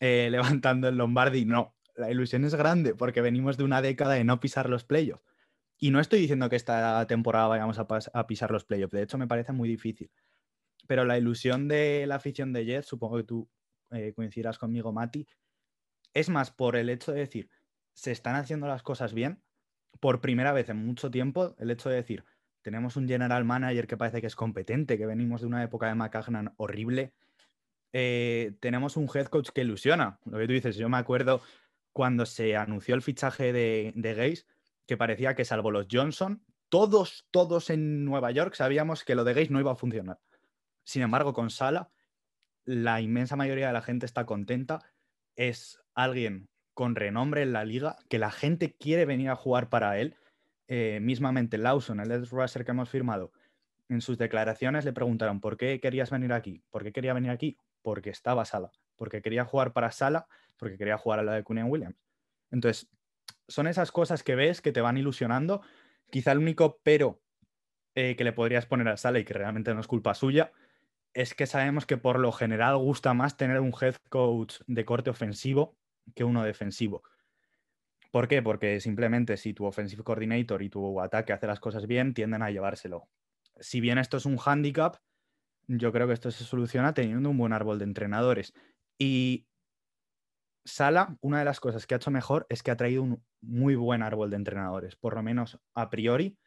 eh, 0.00 0.28
levantando 0.60 0.88
el 0.88 0.96
Lombardi. 0.96 1.44
No, 1.44 1.76
la 1.94 2.10
ilusión 2.10 2.44
es 2.44 2.54
grande 2.54 2.94
porque 2.94 3.20
venimos 3.20 3.56
de 3.56 3.64
una 3.64 3.82
década 3.82 4.14
de 4.14 4.24
no 4.24 4.40
pisar 4.40 4.68
los 4.68 4.84
playoffs. 4.84 5.22
Y 5.78 5.90
no 5.90 6.00
estoy 6.00 6.20
diciendo 6.20 6.48
que 6.48 6.56
esta 6.56 7.06
temporada 7.06 7.48
vayamos 7.48 7.78
a, 7.78 8.26
pisar 8.26 8.50
los 8.50 8.64
playoffs, 8.64 8.92
de 8.92 9.02
hecho 9.02 9.18
me 9.18 9.26
parece 9.26 9.52
muy 9.52 9.68
difícil. 9.68 10.10
Pero 10.86 11.04
la 11.04 11.18
ilusión 11.18 11.68
de 11.68 12.06
la 12.06 12.16
afición 12.16 12.52
de 12.52 12.64
Jets, 12.64 12.86
supongo 12.86 13.16
que 13.16 13.24
tú 13.24 13.50
eh, 13.90 14.12
coincidirás 14.14 14.58
conmigo, 14.58 14.92
Mati, 14.92 15.26
es 16.14 16.28
más 16.28 16.50
por 16.50 16.76
el 16.76 16.88
hecho 16.90 17.12
de 17.12 17.20
decir, 17.20 17.50
se 17.92 18.12
están 18.12 18.36
haciendo 18.36 18.66
las 18.66 18.82
cosas 18.82 19.14
bien, 19.14 19.42
por 20.00 20.20
primera 20.20 20.52
vez 20.52 20.68
en 20.68 20.84
mucho 20.86 21.10
tiempo, 21.10 21.54
el 21.58 21.70
hecho 21.70 21.88
de 21.88 21.96
decir, 21.96 22.24
tenemos 22.64 22.96
un 22.96 23.06
general 23.06 23.44
manager 23.44 23.86
que 23.86 23.98
parece 23.98 24.22
que 24.22 24.26
es 24.26 24.34
competente, 24.34 24.96
que 24.96 25.04
venimos 25.04 25.42
de 25.42 25.46
una 25.46 25.62
época 25.62 25.86
de 25.86 25.94
McCagnan 25.94 26.54
horrible. 26.56 27.12
Eh, 27.92 28.54
tenemos 28.58 28.96
un 28.96 29.06
head 29.14 29.26
coach 29.26 29.50
que 29.50 29.60
ilusiona. 29.60 30.18
Lo 30.24 30.38
que 30.38 30.46
tú 30.46 30.54
dices, 30.54 30.76
yo 30.76 30.88
me 30.88 30.96
acuerdo 30.96 31.42
cuando 31.92 32.24
se 32.24 32.56
anunció 32.56 32.94
el 32.94 33.02
fichaje 33.02 33.52
de, 33.52 33.92
de 33.94 34.14
Gaze, 34.14 34.46
que 34.86 34.96
parecía 34.96 35.34
que 35.34 35.44
salvo 35.44 35.70
los 35.70 35.86
Johnson, 35.92 36.42
todos, 36.70 37.26
todos 37.30 37.68
en 37.68 38.06
Nueva 38.06 38.30
York 38.30 38.54
sabíamos 38.54 39.04
que 39.04 39.14
lo 39.14 39.24
de 39.24 39.34
Gaze 39.34 39.52
no 39.52 39.60
iba 39.60 39.72
a 39.72 39.76
funcionar. 39.76 40.18
Sin 40.84 41.02
embargo, 41.02 41.34
con 41.34 41.50
Sala, 41.50 41.90
la 42.64 43.02
inmensa 43.02 43.36
mayoría 43.36 43.66
de 43.66 43.74
la 43.74 43.82
gente 43.82 44.06
está 44.06 44.24
contenta. 44.24 44.80
Es 45.36 45.82
alguien 45.94 46.48
con 46.72 46.96
renombre 46.96 47.42
en 47.42 47.52
la 47.52 47.66
liga, 47.66 47.96
que 48.08 48.18
la 48.18 48.30
gente 48.30 48.74
quiere 48.74 49.04
venir 49.04 49.28
a 49.28 49.36
jugar 49.36 49.68
para 49.68 49.98
él 49.98 50.16
eh, 50.68 50.98
mismamente 51.00 51.58
Lawson, 51.58 52.00
el 52.00 52.10
edge 52.10 52.30
rusher 52.30 52.64
que 52.64 52.70
hemos 52.70 52.88
firmado, 52.88 53.32
en 53.88 54.00
sus 54.00 54.18
declaraciones 54.18 54.84
le 54.84 54.92
preguntaron 54.92 55.40
por 55.40 55.56
qué 55.56 55.80
querías 55.80 56.10
venir 56.10 56.32
aquí, 56.32 56.62
por 56.70 56.82
qué 56.82 56.92
quería 56.92 57.12
venir 57.12 57.30
aquí, 57.30 57.58
porque 57.82 58.10
estaba 58.10 58.44
Sala, 58.44 58.72
porque 58.96 59.20
quería 59.20 59.44
jugar 59.44 59.72
para 59.72 59.92
Sala, 59.92 60.26
porque 60.56 60.78
quería 60.78 60.96
jugar 60.96 61.20
a 61.20 61.22
la 61.22 61.32
de 61.34 61.44
Cunningham 61.44 61.70
Williams. 61.70 61.96
Entonces, 62.50 62.90
son 63.48 63.66
esas 63.66 63.92
cosas 63.92 64.22
que 64.22 64.34
ves 64.34 64.62
que 64.62 64.72
te 64.72 64.80
van 64.80 64.96
ilusionando. 64.96 65.60
Quizá 66.10 66.32
el 66.32 66.38
único 66.38 66.80
pero 66.82 67.20
eh, 67.94 68.16
que 68.16 68.24
le 68.24 68.32
podrías 68.32 68.66
poner 68.66 68.88
a 68.88 68.96
Sala 68.96 69.18
y 69.18 69.24
que 69.24 69.34
realmente 69.34 69.74
no 69.74 69.80
es 69.80 69.86
culpa 69.86 70.14
suya 70.14 70.52
es 71.14 71.32
que 71.34 71.46
sabemos 71.46 71.86
que 71.86 71.96
por 71.96 72.18
lo 72.18 72.32
general 72.32 72.76
gusta 72.76 73.14
más 73.14 73.36
tener 73.36 73.60
un 73.60 73.72
head 73.80 73.94
coach 74.08 74.56
de 74.66 74.84
corte 74.84 75.10
ofensivo 75.10 75.76
que 76.14 76.24
uno 76.24 76.42
defensivo. 76.42 77.04
¿Por 78.14 78.28
qué? 78.28 78.42
Porque 78.42 78.78
simplemente 78.78 79.36
si 79.36 79.54
tu 79.54 79.64
offensive 79.64 80.04
coordinator 80.04 80.62
y 80.62 80.70
tu 80.70 81.00
ataque 81.00 81.32
hace 81.32 81.48
las 81.48 81.58
cosas 81.58 81.88
bien, 81.88 82.14
tienden 82.14 82.42
a 82.42 82.50
llevárselo. 82.52 83.08
Si 83.58 83.80
bien 83.80 83.98
esto 83.98 84.18
es 84.18 84.24
un 84.24 84.38
handicap, 84.38 84.98
yo 85.66 85.90
creo 85.90 86.06
que 86.06 86.12
esto 86.12 86.30
se 86.30 86.44
soluciona 86.44 86.94
teniendo 86.94 87.28
un 87.28 87.36
buen 87.36 87.52
árbol 87.52 87.80
de 87.80 87.86
entrenadores. 87.86 88.54
Y 88.98 89.48
Sala, 90.64 91.18
una 91.22 91.40
de 91.40 91.44
las 91.44 91.58
cosas 91.58 91.88
que 91.88 91.94
ha 91.94 91.96
hecho 91.96 92.12
mejor 92.12 92.46
es 92.50 92.62
que 92.62 92.70
ha 92.70 92.76
traído 92.76 93.02
un 93.02 93.24
muy 93.40 93.74
buen 93.74 94.00
árbol 94.00 94.30
de 94.30 94.36
entrenadores, 94.36 94.94
por 94.94 95.16
lo 95.16 95.24
menos 95.24 95.58
a 95.74 95.90
priori. 95.90 96.38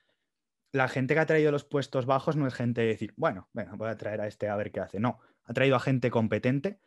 La 0.72 0.88
gente 0.88 1.16
que 1.16 1.20
ha 1.20 1.26
traído 1.26 1.52
los 1.52 1.66
puestos 1.66 2.06
bajos 2.06 2.38
no 2.38 2.48
es 2.48 2.54
gente 2.54 2.80
de 2.80 2.88
decir, 2.88 3.14
bueno, 3.18 3.50
venga, 3.52 3.74
voy 3.76 3.90
a 3.90 3.98
traer 3.98 4.22
a 4.22 4.28
este 4.28 4.48
a 4.48 4.56
ver 4.56 4.72
qué 4.72 4.80
hace. 4.80 5.02
No, 5.02 5.20
ha 5.44 5.52
traído 5.52 5.76
a 5.76 5.82
gente 5.82 6.12
competente, 6.12 6.80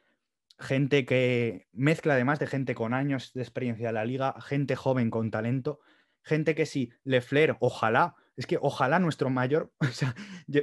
gente 0.60 1.06
que 1.06 1.66
mezcla 1.72 2.14
además 2.14 2.38
de 2.38 2.46
gente 2.46 2.74
con 2.74 2.94
años 2.94 3.32
de 3.34 3.42
experiencia 3.42 3.88
en 3.88 3.94
la 3.94 4.04
liga, 4.04 4.34
gente 4.40 4.76
joven 4.76 5.10
con 5.10 5.30
talento, 5.30 5.80
gente 6.22 6.54
que 6.54 6.66
sí, 6.66 6.92
Lefler, 7.02 7.56
ojalá, 7.60 8.14
es 8.36 8.46
que 8.46 8.58
ojalá 8.60 8.98
nuestro 8.98 9.30
mayor, 9.30 9.72
o 9.80 9.86
sea, 9.86 10.14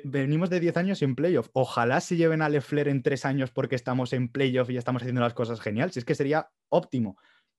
venimos 0.03 0.49
de 0.49 0.59
10 0.59 0.77
años 0.77 1.01
en 1.01 1.15
playoff, 1.15 1.49
ojalá 1.53 1.99
se 1.99 2.15
lleven 2.15 2.41
a 2.41 2.49
Lefler 2.49 2.87
en 2.87 3.01
3 3.01 3.25
años 3.25 3.51
porque 3.51 3.75
estamos 3.75 4.13
en 4.13 4.29
playoff 4.31 4.69
y 4.69 4.77
estamos 4.77 5.01
haciendo 5.01 5.21
las 5.21 5.33
cosas 5.33 5.59
genial, 5.59 5.91
si 5.91 5.99
es 5.99 6.05
que 6.05 6.15
sería 6.15 6.49
óptimo. 6.69 7.17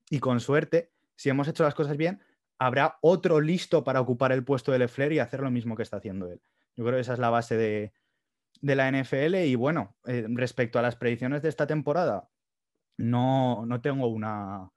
Y 0.09 0.20
con 0.20 0.40
suerte, 0.40 0.92
si 1.16 1.29
hemos 1.29 1.48
hecho 1.48 1.64
las 1.64 1.74
cosas 1.74 1.96
bien, 1.96 2.22
habrá 2.59 2.98
otro 3.03 3.40
listo 3.40 3.85
para 3.85 4.01
ocupar 4.01 4.33
el 4.33 4.44
puesto 4.44 4.72
de 4.72 4.79
Lefler 4.79 5.12
y 5.12 5.18
hacer 5.18 5.40
lo 5.40 5.51
mismo 5.51 5.77
que 5.77 5.83
está 5.83 5.98
haciendo 5.98 6.31
él. 6.31 6.40
Yo 6.77 6.85
creo 6.85 6.96
que 6.96 7.01
esa 7.01 7.14
es 7.14 7.18
la 7.18 7.31
base 7.31 7.57
de, 7.57 7.92
la 8.62 8.90
NFL 8.90 9.37
y 9.47 9.55
bueno, 9.55 9.97
eh, 10.07 10.27
respecto 10.29 10.79
a 10.79 10.83
las 10.83 10.97
predicciones 10.97 11.42
de 11.42 11.49
esta 11.49 11.66
temporada, 11.66 12.29
no, 12.97 13.64
no 13.66 13.81
tengo 13.81 14.09
una, 14.09 14.71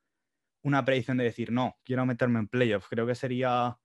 una 0.63 0.86
predicción 0.86 1.17
de 1.17 1.26
decir, 1.26 1.52
no, 1.52 1.78
quiero 1.84 2.06
meterme 2.06 2.39
en 2.39 2.48
playoff. 2.48 2.88
Creo 2.89 3.08
que 3.08 3.15
sería 3.15 3.78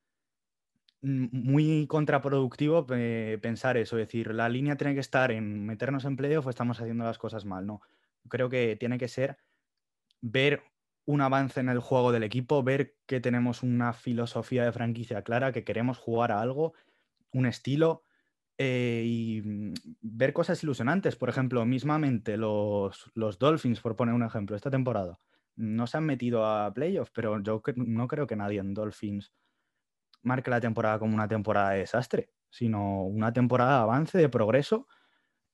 muy 1.02 1.87
contraproductivo 1.87 2.87
pensar 2.87 3.76
eso, 3.76 3.98
es 3.98 4.06
decir, 4.06 4.35
la 4.35 4.48
línea 4.48 4.76
tiene 4.76 4.94
que 4.94 5.00
estar 5.00 5.30
en 5.30 5.64
meternos 5.64 6.04
en 6.04 6.16
playoff 6.16 6.46
o 6.46 6.50
estamos 6.50 6.80
haciendo 6.80 7.04
las 7.04 7.18
cosas 7.18 7.44
mal, 7.44 7.66
no. 7.66 7.80
Creo 8.28 8.48
que 8.48 8.76
tiene 8.76 8.98
que 8.98 9.09
ser 9.09 9.38
ver 10.20 10.62
un 11.04 11.20
avance 11.20 11.61
en 11.61 11.68
el 11.68 11.78
juego 11.78 12.11
del 12.11 12.24
equipo, 12.24 12.62
ver 12.64 12.96
que 13.06 13.20
tenemos 13.20 13.62
una 13.62 13.92
filosofía 13.92 14.64
de 14.64 14.72
franquicia 14.72 15.22
clara, 15.22 15.52
que 15.52 15.64
queremos 15.64 15.98
jugar 15.98 16.32
a 16.32 16.40
algo, 16.40 16.74
un 17.32 17.46
estilo 17.46 18.02
eh, 18.58 19.02
y 19.04 19.42
mm, 19.42 19.74
ver 20.00 20.32
cosas 20.32 20.62
ilusionantes. 20.62 21.16
Por 21.16 21.28
ejemplo, 21.28 21.64
mismamente 21.64 22.36
los, 22.36 23.10
los 23.14 23.38
Dolphins, 23.38 23.80
por 23.80 23.96
poner 23.96 24.14
un 24.14 24.22
ejemplo, 24.22 24.56
esta 24.56 24.70
temporada 24.70 25.18
no 25.56 25.86
se 25.86 25.96
han 25.96 26.04
metido 26.04 26.44
a 26.44 26.72
playoffs, 26.72 27.10
pero 27.14 27.42
yo 27.42 27.62
no 27.76 28.08
creo 28.08 28.26
que 28.26 28.36
nadie 28.36 28.60
en 28.60 28.74
Dolphins 28.74 29.32
marque 30.22 30.50
la 30.50 30.60
temporada 30.60 30.98
como 30.98 31.14
una 31.14 31.28
temporada 31.28 31.70
de 31.70 31.78
desastre, 31.78 32.30
sino 32.50 33.04
una 33.04 33.32
temporada 33.32 33.76
de 33.76 33.82
avance, 33.82 34.18
de 34.18 34.28
progreso, 34.28 34.86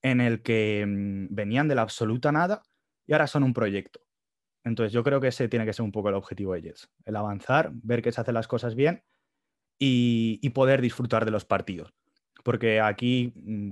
en 0.02 0.20
el 0.20 0.42
que 0.42 0.84
mm, 0.86 1.34
venían 1.34 1.68
de 1.68 1.76
la 1.76 1.82
absoluta 1.82 2.32
nada 2.32 2.62
y 3.06 3.12
ahora 3.12 3.26
son 3.26 3.44
un 3.44 3.52
proyecto. 3.52 4.00
Entonces 4.64 4.92
yo 4.92 5.02
creo 5.02 5.20
que 5.20 5.28
ese 5.28 5.48
tiene 5.48 5.66
que 5.66 5.72
ser 5.72 5.84
un 5.84 5.92
poco 5.92 6.08
el 6.08 6.14
objetivo 6.14 6.54
de 6.54 6.62
Jets, 6.62 6.90
el 7.04 7.16
avanzar, 7.16 7.70
ver 7.74 8.02
que 8.02 8.12
se 8.12 8.20
hacen 8.20 8.34
las 8.34 8.48
cosas 8.48 8.74
bien 8.74 9.04
y, 9.78 10.48
poder 10.50 10.80
disfrutar 10.80 11.24
de 11.24 11.32
los 11.32 11.44
partidos. 11.44 11.92
Porque 12.42 12.80
aquí, 12.80 13.32
mm, 13.36 13.70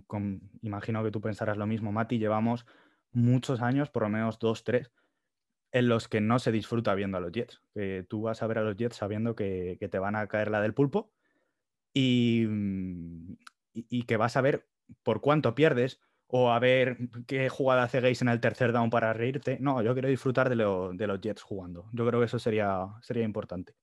imagino 0.62 1.02
que 1.04 1.10
tú 1.10 1.20
pensarás 1.20 1.56
lo 1.56 1.66
mismo, 1.66 1.92
Mati, 1.92 2.18
llevamos 2.18 2.66
muchos 3.12 3.60
años, 3.60 3.90
por 3.90 4.04
lo 4.04 4.08
menos 4.08 4.38
dos, 4.38 4.64
tres, 4.64 4.92
en 5.72 5.88
los 5.88 6.08
que 6.08 6.20
no 6.20 6.38
se 6.38 6.52
disfruta 6.52 6.94
viendo 6.94 7.18
a 7.18 7.20
los 7.20 7.32
Jets. 7.32 7.62
Que 7.74 8.04
tú 8.08 8.22
vas 8.22 8.42
a 8.42 8.46
ver 8.46 8.58
a 8.58 8.62
los 8.62 8.76
Jets 8.76 8.96
sabiendo 8.96 9.34
que, 9.34 9.78
te 9.90 9.98
van 9.98 10.16
a 10.16 10.26
caer 10.26 10.50
la 10.50 10.60
del 10.60 10.74
pulpo 10.74 11.12
mm, 11.94 13.32
y, 13.74 14.02
que 14.04 14.16
vas 14.16 14.36
a 14.36 14.40
ver 14.40 14.68
por 15.02 15.20
cuánto 15.20 15.54
pierdes 15.54 16.00
o 16.26 16.52
a 16.52 16.58
ver 16.58 16.98
qué 17.26 17.48
jugada 17.48 17.84
hace 17.84 18.00
Gaze 18.00 18.24
en 18.24 18.28
el 18.28 18.40
tercer 18.40 18.72
down 18.72 18.90
para 18.90 19.12
reírte. 19.12 19.58
No, 19.60 19.82
yo 19.82 19.92
quiero 19.94 20.08
disfrutar 20.08 20.48
de, 20.48 20.56
de, 20.56 21.06
los 21.06 21.20
Jets 21.20 21.42
jugando. 21.42 21.88
Yo 21.92 22.06
creo 22.06 22.20
que 22.20 22.26
eso 22.26 22.38
sería, 22.38 22.86
sería 23.02 23.24
importante. 23.24 23.74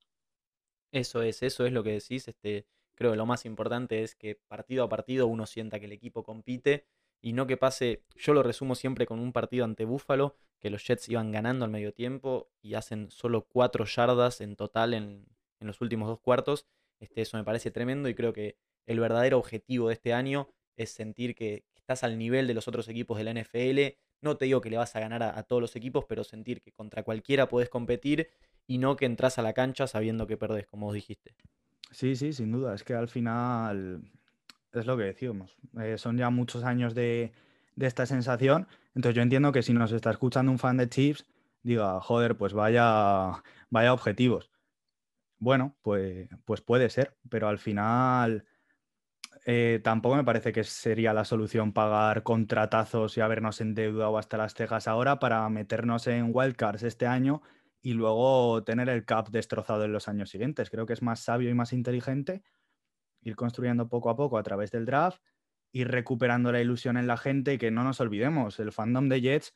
Eso 0.92 1.22
es, 1.22 1.44
eso 1.44 1.66
es 1.66 1.74
lo 1.74 1.84
que 1.84 1.92
decís. 1.92 2.28
Este, 2.28 2.66
creo 2.98 3.12
que 3.12 3.18
lo 3.18 3.26
más 3.28 3.46
importante 3.46 4.04
es 4.04 4.16
que 4.16 4.36
partido 4.48 4.84
a 4.84 4.90
partido 4.90 5.28
uno 5.28 5.46
sienta 5.46 5.80
que 5.80 5.86
el 5.86 5.92
equipo 5.92 6.24
compite 6.24 6.86
y 7.22 7.34
no 7.34 7.48
que 7.48 7.56
pase, 7.56 8.04
yo 8.16 8.34
lo 8.34 8.44
resumo 8.44 8.76
siempre 8.76 9.06
con 9.06 9.20
un 9.20 9.32
partido 9.32 9.66
ante 9.66 9.86
Buffalo, 9.86 10.36
que 10.60 10.70
los 10.70 10.86
Jets 10.86 11.08
iban 11.10 11.32
ganando 11.32 11.66
al 11.66 11.72
medio 11.72 11.94
tiempo 11.94 12.50
y 12.62 12.74
hacen 12.74 13.12
solo 13.12 13.48
cuatro 13.48 13.86
yardas 13.86 14.42
en 14.42 14.56
total 14.56 14.94
en, 14.94 15.26
los 15.60 15.82
últimos 15.82 16.08
dos 16.08 16.20
cuartos. 16.20 16.66
Este, 17.00 17.22
eso 17.22 17.38
me 17.38 17.44
parece 17.44 17.72
tremendo 17.72 18.10
y 18.10 18.16
creo 18.16 18.34
que 18.34 18.58
el 18.88 19.00
verdadero 19.00 19.38
objetivo 19.38 19.88
de 19.88 19.94
este 19.94 20.14
año 20.14 20.50
es 20.76 20.92
sentir 20.92 21.36
que 21.36 21.66
estás 21.76 22.04
al 22.04 22.18
nivel 22.18 22.48
de 22.48 22.54
los 22.54 22.68
otros 22.68 22.88
equipos 22.88 23.18
de 23.18 23.24
la 23.24 23.34
NFL. 23.34 23.98
No 24.22 24.38
te 24.38 24.46
digo 24.46 24.62
que 24.62 24.70
le 24.70 24.78
vas 24.78 24.96
a 24.96 25.00
ganar 25.00 25.22
a, 25.24 25.44
todos 25.44 25.62
los 25.62 25.76
equipos, 25.76 26.06
pero 26.06 26.24
sentir 26.24 26.62
que 26.62 26.72
contra 26.72 27.04
cualquiera 27.04 27.48
puedes 27.48 27.70
competir 27.70 28.30
y 28.66 28.78
no 28.80 28.96
que 28.96 29.06
entras 29.06 29.38
a 29.38 29.42
la 29.42 29.54
cancha 29.54 29.88
sabiendo 29.88 30.26
que 30.28 30.38
perdés, 30.38 30.66
como 30.68 30.88
vos 30.88 30.96
dijiste. 30.96 31.36
Sí, 31.92 32.16
sí, 32.16 32.34
sin 32.34 32.52
duda. 32.52 32.76
Es 32.76 32.84
que 32.84 32.94
al 32.94 33.08
final 33.08 34.02
es 34.74 34.86
lo 34.86 34.98
que 34.98 35.04
decíamos. 35.04 35.56
Eh, 35.80 35.98
son 35.98 36.18
ya 36.18 36.30
muchos 36.30 36.64
años 36.64 36.94
de, 36.96 37.32
esta 37.80 38.06
sensación. 38.06 38.68
Entonces 38.96 39.16
yo 39.16 39.22
entiendo 39.22 39.52
que 39.52 39.64
si 39.64 39.74
nos 39.74 39.92
está 39.92 40.12
escuchando 40.12 40.52
un 40.52 40.60
fan 40.60 40.78
de 40.78 40.90
Chips, 40.90 41.26
diga, 41.64 42.00
joder, 42.02 42.38
pues 42.38 42.54
vaya, 42.54 43.44
vaya 43.70 43.94
objetivos. 43.94 44.52
Bueno, 45.40 45.76
pues, 45.84 46.30
pues 46.46 46.62
puede 46.62 46.90
ser, 46.90 47.16
pero 47.30 47.48
al 47.48 47.60
final 47.60 48.46
eh, 49.46 49.80
tampoco 49.84 50.16
me 50.16 50.24
parece 50.24 50.52
que 50.52 50.64
sería 50.64 51.14
la 51.14 51.26
solución 51.26 51.74
pagar 51.74 52.24
contratazos 52.24 53.18
y 53.18 53.22
habernos 53.22 53.62
endeudado 53.62 54.18
hasta 54.18 54.38
las 54.38 54.56
cejas 54.56 54.88
ahora 54.88 55.20
para 55.20 55.48
meternos 55.50 56.08
en 56.08 56.32
wildcards 56.34 56.84
este 56.84 57.06
año 57.06 57.42
y 57.88 57.94
luego 57.94 58.66
tener 58.66 58.90
el 58.90 59.06
cap 59.06 59.30
destrozado 59.30 59.86
en 59.86 59.94
los 59.94 60.10
años 60.10 60.30
siguientes. 60.30 60.70
Creo 60.70 60.86
que 60.86 60.92
es 60.92 61.02
más 61.02 61.22
sabio 61.22 61.50
y 61.50 61.54
más 61.54 61.72
inteligente 61.72 62.44
ir 63.22 63.38
construyendo 63.38 63.88
poco 63.88 64.10
a 64.10 64.18
poco 64.18 64.38
a 64.38 64.44
través 64.44 64.72
del 64.72 64.86
draft, 64.86 65.22
ir 65.72 65.88
recuperando 65.88 66.52
la 66.52 66.60
ilusión 66.60 66.98
en 66.98 67.08
la 67.08 67.16
gente 67.16 67.54
y 67.54 67.58
que 67.58 67.72
no 67.72 67.86
nos 67.86 68.02
olvidemos, 68.02 68.60
el 68.60 68.74
fandom 68.74 69.08
de 69.08 69.22
Jets 69.22 69.54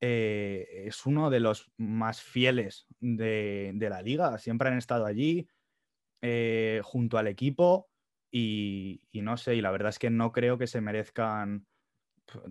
eh, 0.00 0.82
es 0.86 1.06
uno 1.06 1.30
de 1.30 1.38
los 1.38 1.70
más 1.76 2.20
fieles 2.20 2.88
de, 2.98 3.72
la 3.78 4.02
liga, 4.02 4.36
siempre 4.38 4.68
han 4.68 4.76
estado 4.76 5.06
allí 5.06 5.48
eh, 6.22 6.80
junto 6.82 7.18
al 7.18 7.28
equipo 7.28 7.88
y, 8.32 9.00
no 9.12 9.36
sé, 9.36 9.54
y 9.54 9.60
la 9.60 9.70
verdad 9.70 9.90
es 9.90 10.00
que 10.00 10.10
no 10.10 10.32
creo 10.32 10.58
que 10.58 10.66
se 10.66 10.80
merezcan 10.80 11.68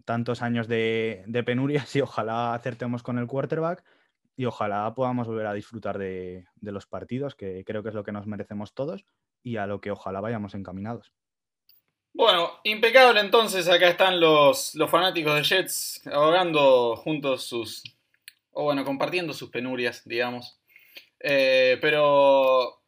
tantos 0.05 0.41
años 0.41 0.69
de, 0.69 1.25
penurias 1.45 1.93
y 1.97 1.99
ojalá 1.99 2.53
acertemos 2.53 3.03
con 3.03 3.17
el 3.17 3.27
quarterback 3.27 3.84
y 4.39 4.45
ojalá 4.45 4.93
podamos 4.95 5.28
volver 5.28 5.47
a 5.47 5.54
disfrutar 5.54 5.97
de, 5.97 6.45
los 6.62 6.86
partidos, 6.86 7.36
que 7.36 7.65
creo 7.65 7.84
que 7.84 7.89
es 7.89 7.93
lo 7.93 8.06
que 8.06 8.13
nos 8.13 8.25
merecemos 8.25 8.73
todos 8.73 9.04
y 9.43 9.58
a 9.58 9.67
lo 9.67 9.82
que 9.82 9.91
ojalá 9.91 10.21
vayamos 10.21 10.56
encaminados. 10.56 11.12
Bueno, 12.13 12.49
impecable 12.63 13.19
entonces, 13.19 13.67
acá 13.67 13.89
están 13.89 14.21
los, 14.21 14.75
los 14.75 14.89
fanáticos 14.89 15.36
de 15.36 15.43
Jets 15.43 16.08
ahogando 16.08 16.95
juntos 16.95 17.43
sus, 17.43 17.84
o 18.52 18.63
bueno, 18.63 18.86
compartiendo 18.86 19.34
sus 19.34 19.49
penurias, 19.49 20.08
digamos. 20.08 20.62
Eh, 21.19 21.78
pero, 21.82 22.82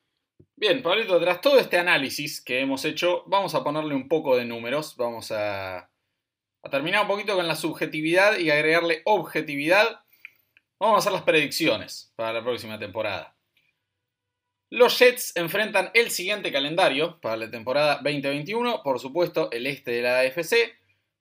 bien, 0.56 0.82
Pablito, 0.82 1.20
tras 1.20 1.42
todo 1.42 1.60
este 1.60 1.78
análisis 1.78 2.42
que 2.42 2.62
hemos 2.62 2.86
hecho, 2.86 3.26
vamos 3.28 3.56
a 3.56 3.64
ponerle 3.66 3.94
un 3.94 4.08
poco 4.08 4.38
de 4.38 4.46
números, 4.46 4.96
vamos 4.96 5.34
a, 5.34 5.80
a 5.80 6.70
terminar 6.70 7.02
un 7.02 7.10
poquito 7.10 7.36
con 7.36 7.50
la 7.50 7.58
subjetividad 7.58 8.38
y 8.38 8.52
agregarle 8.52 9.02
objetividad. 9.04 10.01
Vamos 10.82 10.96
a 10.96 11.00
hacer 11.02 11.12
las 11.12 11.22
predicciones 11.22 12.12
para 12.16 12.34
la 12.34 12.42
próxima 12.42 12.80
temporada. 12.80 13.38
Los 14.72 14.98
Jets 14.98 15.36
enfrentan 15.36 15.92
el 15.94 16.10
siguiente 16.10 16.52
calendario 16.52 17.22
para 17.22 17.38
la 17.38 17.52
temporada 17.52 17.98
2021, 17.98 18.82
por 18.82 19.00
supuesto 19.00 19.52
el 19.52 19.68
este 19.68 19.92
de 19.92 20.02
la 20.02 20.22
AFC, 20.22 20.56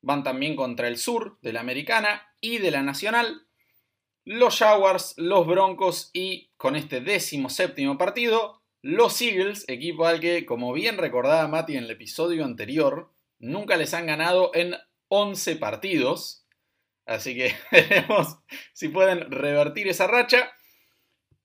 van 0.01 0.25
también 0.25 0.57
contra 0.57 0.88
el 0.88 0.96
sur 0.96 1.37
de 1.42 1.53
la 1.53 1.61
Americana 1.61 2.33
y 2.40 2.57
de 2.57 2.70
la 2.70 2.83
Nacional, 2.83 3.49
los 4.25 4.57
Jaguars, 4.57 5.12
los 5.18 5.46
Broncos 5.46 6.09
y 6.14 6.49
con 6.57 6.75
este 6.75 7.03
décimo 7.03 7.51
séptimo 7.51 7.99
partido, 7.99 8.62
los 8.81 9.20
Eagles, 9.20 9.66
equipo 9.68 10.07
al 10.07 10.20
que, 10.20 10.46
como 10.46 10.73
bien 10.73 10.96
recordaba 10.96 11.46
Mati 11.49 11.77
en 11.77 11.85
el 11.85 11.90
episodio 11.90 12.46
anterior, 12.46 13.12
nunca 13.38 13.77
les 13.77 13.92
han 13.92 14.07
ganado 14.07 14.53
en 14.55 14.75
11 15.09 15.57
partidos. 15.57 16.39
Así 17.11 17.35
que 17.35 17.53
veremos 17.73 18.38
si 18.73 18.88
pueden 18.88 19.31
revertir 19.31 19.88
esa 19.88 20.07
racha. 20.07 20.51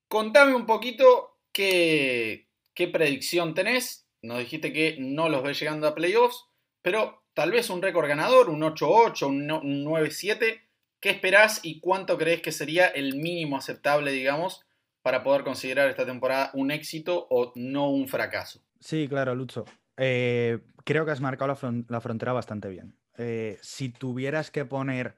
Contame 0.08 0.54
un 0.54 0.68
poquito 0.68 1.36
¿Qué, 1.56 2.48
predicción 2.92 3.54
tenés? 3.54 4.10
Nos 4.22 4.40
dijiste 4.40 4.74
que 4.74 4.98
no 5.00 5.30
los 5.30 5.42
ves 5.42 5.58
llegando 5.58 5.88
a 5.88 5.96
playoffs, 5.96 6.46
pero 6.82 7.24
tal 7.34 7.52
vez 7.52 7.70
un 7.70 7.82
récord 7.82 8.10
ganador, 8.10 8.50
un 8.50 8.62
8-8, 8.62 9.28
un 9.28 9.86
9-7. 9.86 10.62
¿Qué 11.00 11.10
esperás 11.10 11.62
y 11.64 11.80
cuánto 11.80 12.18
crees 12.18 12.42
que 12.42 12.52
sería 12.52 12.88
el 12.88 13.16
mínimo 13.16 13.56
aceptable, 13.56 14.12
digamos, 14.12 14.66
para 15.02 15.24
poder 15.24 15.44
considerar 15.44 15.90
esta 15.90 16.06
temporada 16.06 16.52
un 16.54 16.72
éxito 16.72 17.26
o 17.30 17.54
no 17.56 17.90
un 17.90 18.10
fracaso? 18.10 18.60
Sí, 18.82 19.08
claro, 19.08 19.34
Lucho. 19.34 19.64
eh, 19.96 20.60
creo 20.84 21.06
que 21.06 21.12
has 21.12 21.22
marcado 21.22 21.56
la, 21.88 22.02
frontera 22.02 22.34
bastante 22.34 22.68
bien. 22.68 22.98
Eh, 23.18 23.58
si 23.62 23.90
tuvieras 23.90 24.52
que 24.52 24.66
poner 24.66 25.16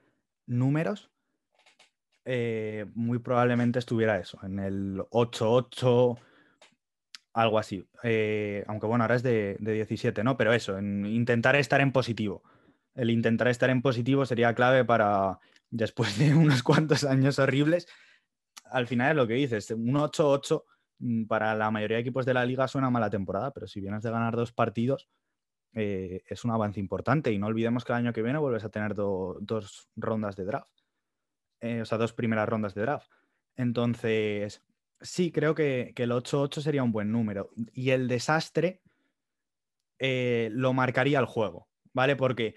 números, 0.48 1.10
eh, 2.24 2.86
muy 2.94 3.20
probablemente 3.20 3.78
estuviera 3.78 4.18
eso, 4.18 4.38
en 4.42 4.58
el 4.58 4.98
8-8, 5.10 6.18
algo 7.34 7.58
así. 7.58 7.86
aunque 8.66 8.86
bueno, 8.86 9.04
ahora 9.04 9.14
es 9.14 9.22
de, 9.22 9.56
de, 9.60 9.72
17, 9.74 10.24
¿no? 10.24 10.36
Pero 10.36 10.52
eso, 10.52 10.76
en 10.76 11.06
intentar 11.06 11.54
estar 11.56 11.80
en 11.80 11.92
positivo. 11.92 12.42
El 12.94 13.10
intentar 13.10 13.48
estar 13.48 13.70
en 13.70 13.80
positivo 13.80 14.26
sería 14.26 14.54
clave 14.54 14.84
para, 14.84 15.38
después 15.70 16.18
de 16.18 16.34
unos 16.34 16.62
cuantos 16.62 17.04
años 17.04 17.38
horribles, 17.38 17.86
al 18.70 18.86
final 18.86 19.10
es 19.10 19.16
lo 19.16 19.26
que 19.26 19.34
dices, 19.34 19.70
un 19.70 19.94
8-8 19.94 20.64
mm, 20.98 21.24
para 21.24 21.54
la 21.54 21.70
mayoría 21.70 21.96
de 21.96 22.02
equipos 22.02 22.26
de 22.26 22.34
la 22.34 22.44
liga 22.44 22.68
suena 22.68 22.90
mala 22.90 23.10
temporada, 23.10 23.52
pero 23.52 23.66
si 23.66 23.80
vienes 23.80 24.02
de 24.02 24.10
ganar 24.10 24.36
dos 24.36 24.52
partidos, 24.52 25.08
eh, 25.74 26.22
es 26.26 26.44
un 26.44 26.50
avance 26.50 26.80
importante. 26.80 27.32
Y 27.32 27.38
no 27.38 27.46
olvidemos 27.46 27.84
que 27.84 27.92
el 27.92 27.98
año 27.98 28.12
que 28.12 28.22
viene 28.22 28.38
vuelves 28.38 28.64
a 28.64 28.70
tener 28.70 28.94
dos 28.94 29.88
rondas 29.96 30.36
de 30.36 30.44
draft, 30.44 30.72
eh, 31.60 31.80
o 31.82 31.84
sea, 31.84 31.98
dos 31.98 32.12
primeras 32.12 32.48
rondas 32.48 32.74
de 32.74 32.82
draft. 32.82 33.10
Entonces, 33.56 34.62
sí, 35.00 35.32
creo 35.32 35.54
que, 35.54 35.92
el 35.96 36.12
8-8 36.12 36.60
sería 36.60 36.82
un 36.82 36.92
buen 36.92 37.12
número. 37.12 37.50
Y 37.72 37.90
el 37.90 38.08
desastre 38.08 38.82
eh, 39.98 40.50
lo 40.52 40.72
marcaría 40.72 41.18
el 41.18 41.26
juego, 41.26 41.68
¿vale? 41.92 42.16
Porque 42.16 42.54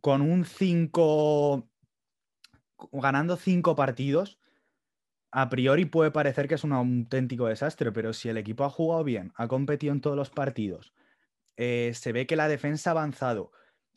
con 0.00 0.22
un 0.22 0.44
5 0.44 1.68
ganando 2.92 3.36
cinco 3.36 3.76
partidos, 3.76 4.38
a 5.32 5.48
priori 5.48 5.86
puede 5.86 6.10
parecer 6.10 6.46
que 6.46 6.54
es 6.54 6.64
un 6.64 6.72
auténtico 6.72 7.46
desastre, 7.46 7.90
pero 7.90 8.12
si 8.12 8.28
el 8.28 8.36
equipo 8.36 8.64
ha 8.64 8.70
jugado 8.70 9.02
bien, 9.02 9.32
ha 9.36 9.48
competido 9.48 9.92
en 9.92 10.02
todos 10.02 10.16
los 10.16 10.30
partidos, 10.30 10.94
eh, 11.56 11.92
se 11.94 12.12
ve 12.12 12.26
que 12.26 12.36
la 12.36 12.48
defensa 12.48 12.90
ha 12.90 12.92
avanzado, 12.92 13.50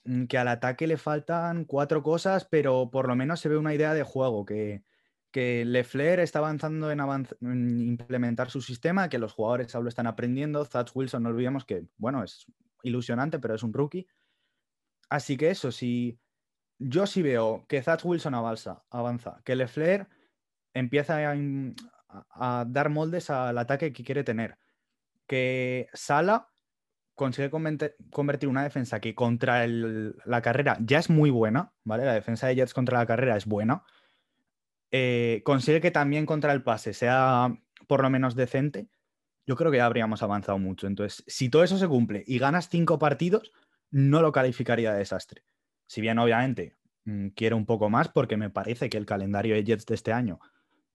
mm, 0.06 0.26
que 0.26 0.38
al 0.38 0.48
ataque 0.48 0.88
le 0.88 0.98
faltan 0.98 1.66
cuatro 1.66 2.02
cosas, 2.04 2.46
pero 2.46 2.90
por 2.90 3.08
lo 3.08 3.16
menos 3.18 3.42
se 3.42 3.50
ve 3.50 3.58
una 3.58 3.74
idea 3.74 3.94
de 3.94 4.04
juego, 4.04 4.46
que, 4.46 4.84
que 5.32 5.64
está 6.24 6.40
avanzando 6.40 6.90
en, 6.90 7.02
en, 7.42 7.82
implementar 7.82 8.50
su 8.50 8.62
sistema, 8.62 9.10
que 9.10 9.20
los 9.20 9.34
jugadores 9.34 9.74
lo 9.74 9.90
están 9.90 10.08
aprendiendo. 10.08 10.64
Zach 10.64 10.90
Wilson, 10.96 11.24
no 11.24 11.30
olvidemos 11.30 11.66
que, 11.66 11.86
bueno, 11.98 12.24
es 12.24 12.46
ilusionante, 12.84 13.40
pero 13.40 13.56
es 13.56 13.64
un 13.64 13.74
rookie. 13.74 14.08
Así 15.10 15.36
que 15.36 15.50
eso, 15.50 15.72
si, 15.74 16.18
yo 16.80 17.06
sí 17.06 17.22
veo 17.22 17.66
que 17.68 17.84
Zach 17.84 18.06
Wilson 18.06 18.36
avanza, 18.36 18.86
avanza 18.90 19.42
que 19.44 19.58
Lefler 19.58 20.08
empieza 20.76 21.18
a, 22.30 22.66
dar 22.68 22.90
moldes 22.90 23.30
al 23.32 23.58
ataque 23.58 23.92
que 23.92 24.04
quiere 24.04 24.24
tener, 24.24 24.60
que 25.26 25.88
Sala 25.94 26.50
consigue 27.16 27.50
convertir 27.50 28.50
una 28.50 28.64
defensa 28.64 29.00
que 29.00 29.16
contra 29.16 29.66
la 29.66 30.42
carrera 30.42 30.78
ya 30.82 31.00
es 31.00 31.10
muy 31.10 31.30
buena, 31.30 31.74
¿vale? 31.84 32.06
La 32.06 32.14
defensa 32.14 32.48
de 32.48 32.56
Jets 32.56 32.74
contra 32.74 33.00
la 33.00 33.06
carrera 33.06 33.38
es 33.38 33.46
buena. 33.46 33.84
Eh, 34.92 35.42
consigue 35.46 35.82
que 35.82 35.92
también 35.92 36.26
contra 36.26 36.52
el 36.52 36.62
pase 36.62 36.94
sea 36.94 37.58
por 37.88 38.02
lo 38.02 38.10
menos 38.10 38.36
decente. 38.36 38.90
Yo 39.48 39.56
creo 39.56 39.72
que 39.72 39.78
ya 39.78 39.86
habríamos 39.86 40.24
avanzado 40.24 40.60
mucho. 40.60 40.88
Entonces, 40.88 41.24
si 41.28 41.50
todo 41.50 41.64
eso 41.64 41.78
se 41.78 41.88
cumple 41.88 42.24
y 42.28 42.38
ganas 42.38 42.68
cinco 42.70 43.00
partidos, 43.00 43.54
no 43.92 44.22
lo 44.22 44.32
calificaría 44.34 44.92
de 44.92 45.00
desastre. 45.00 45.44
Si 45.88 46.02
bien 46.02 46.20
obviamente 46.20 46.76
mm, 47.06 47.30
quiero 47.30 47.56
un 47.56 47.66
poco 47.66 47.90
más 47.90 48.10
porque 48.10 48.36
me 48.36 48.50
parece 48.50 48.90
que 48.90 48.98
el 48.98 49.06
calendario 49.06 49.56
de 49.56 49.64
Jets 49.64 49.86
de 49.86 49.96
este 49.96 50.12
año 50.12 50.40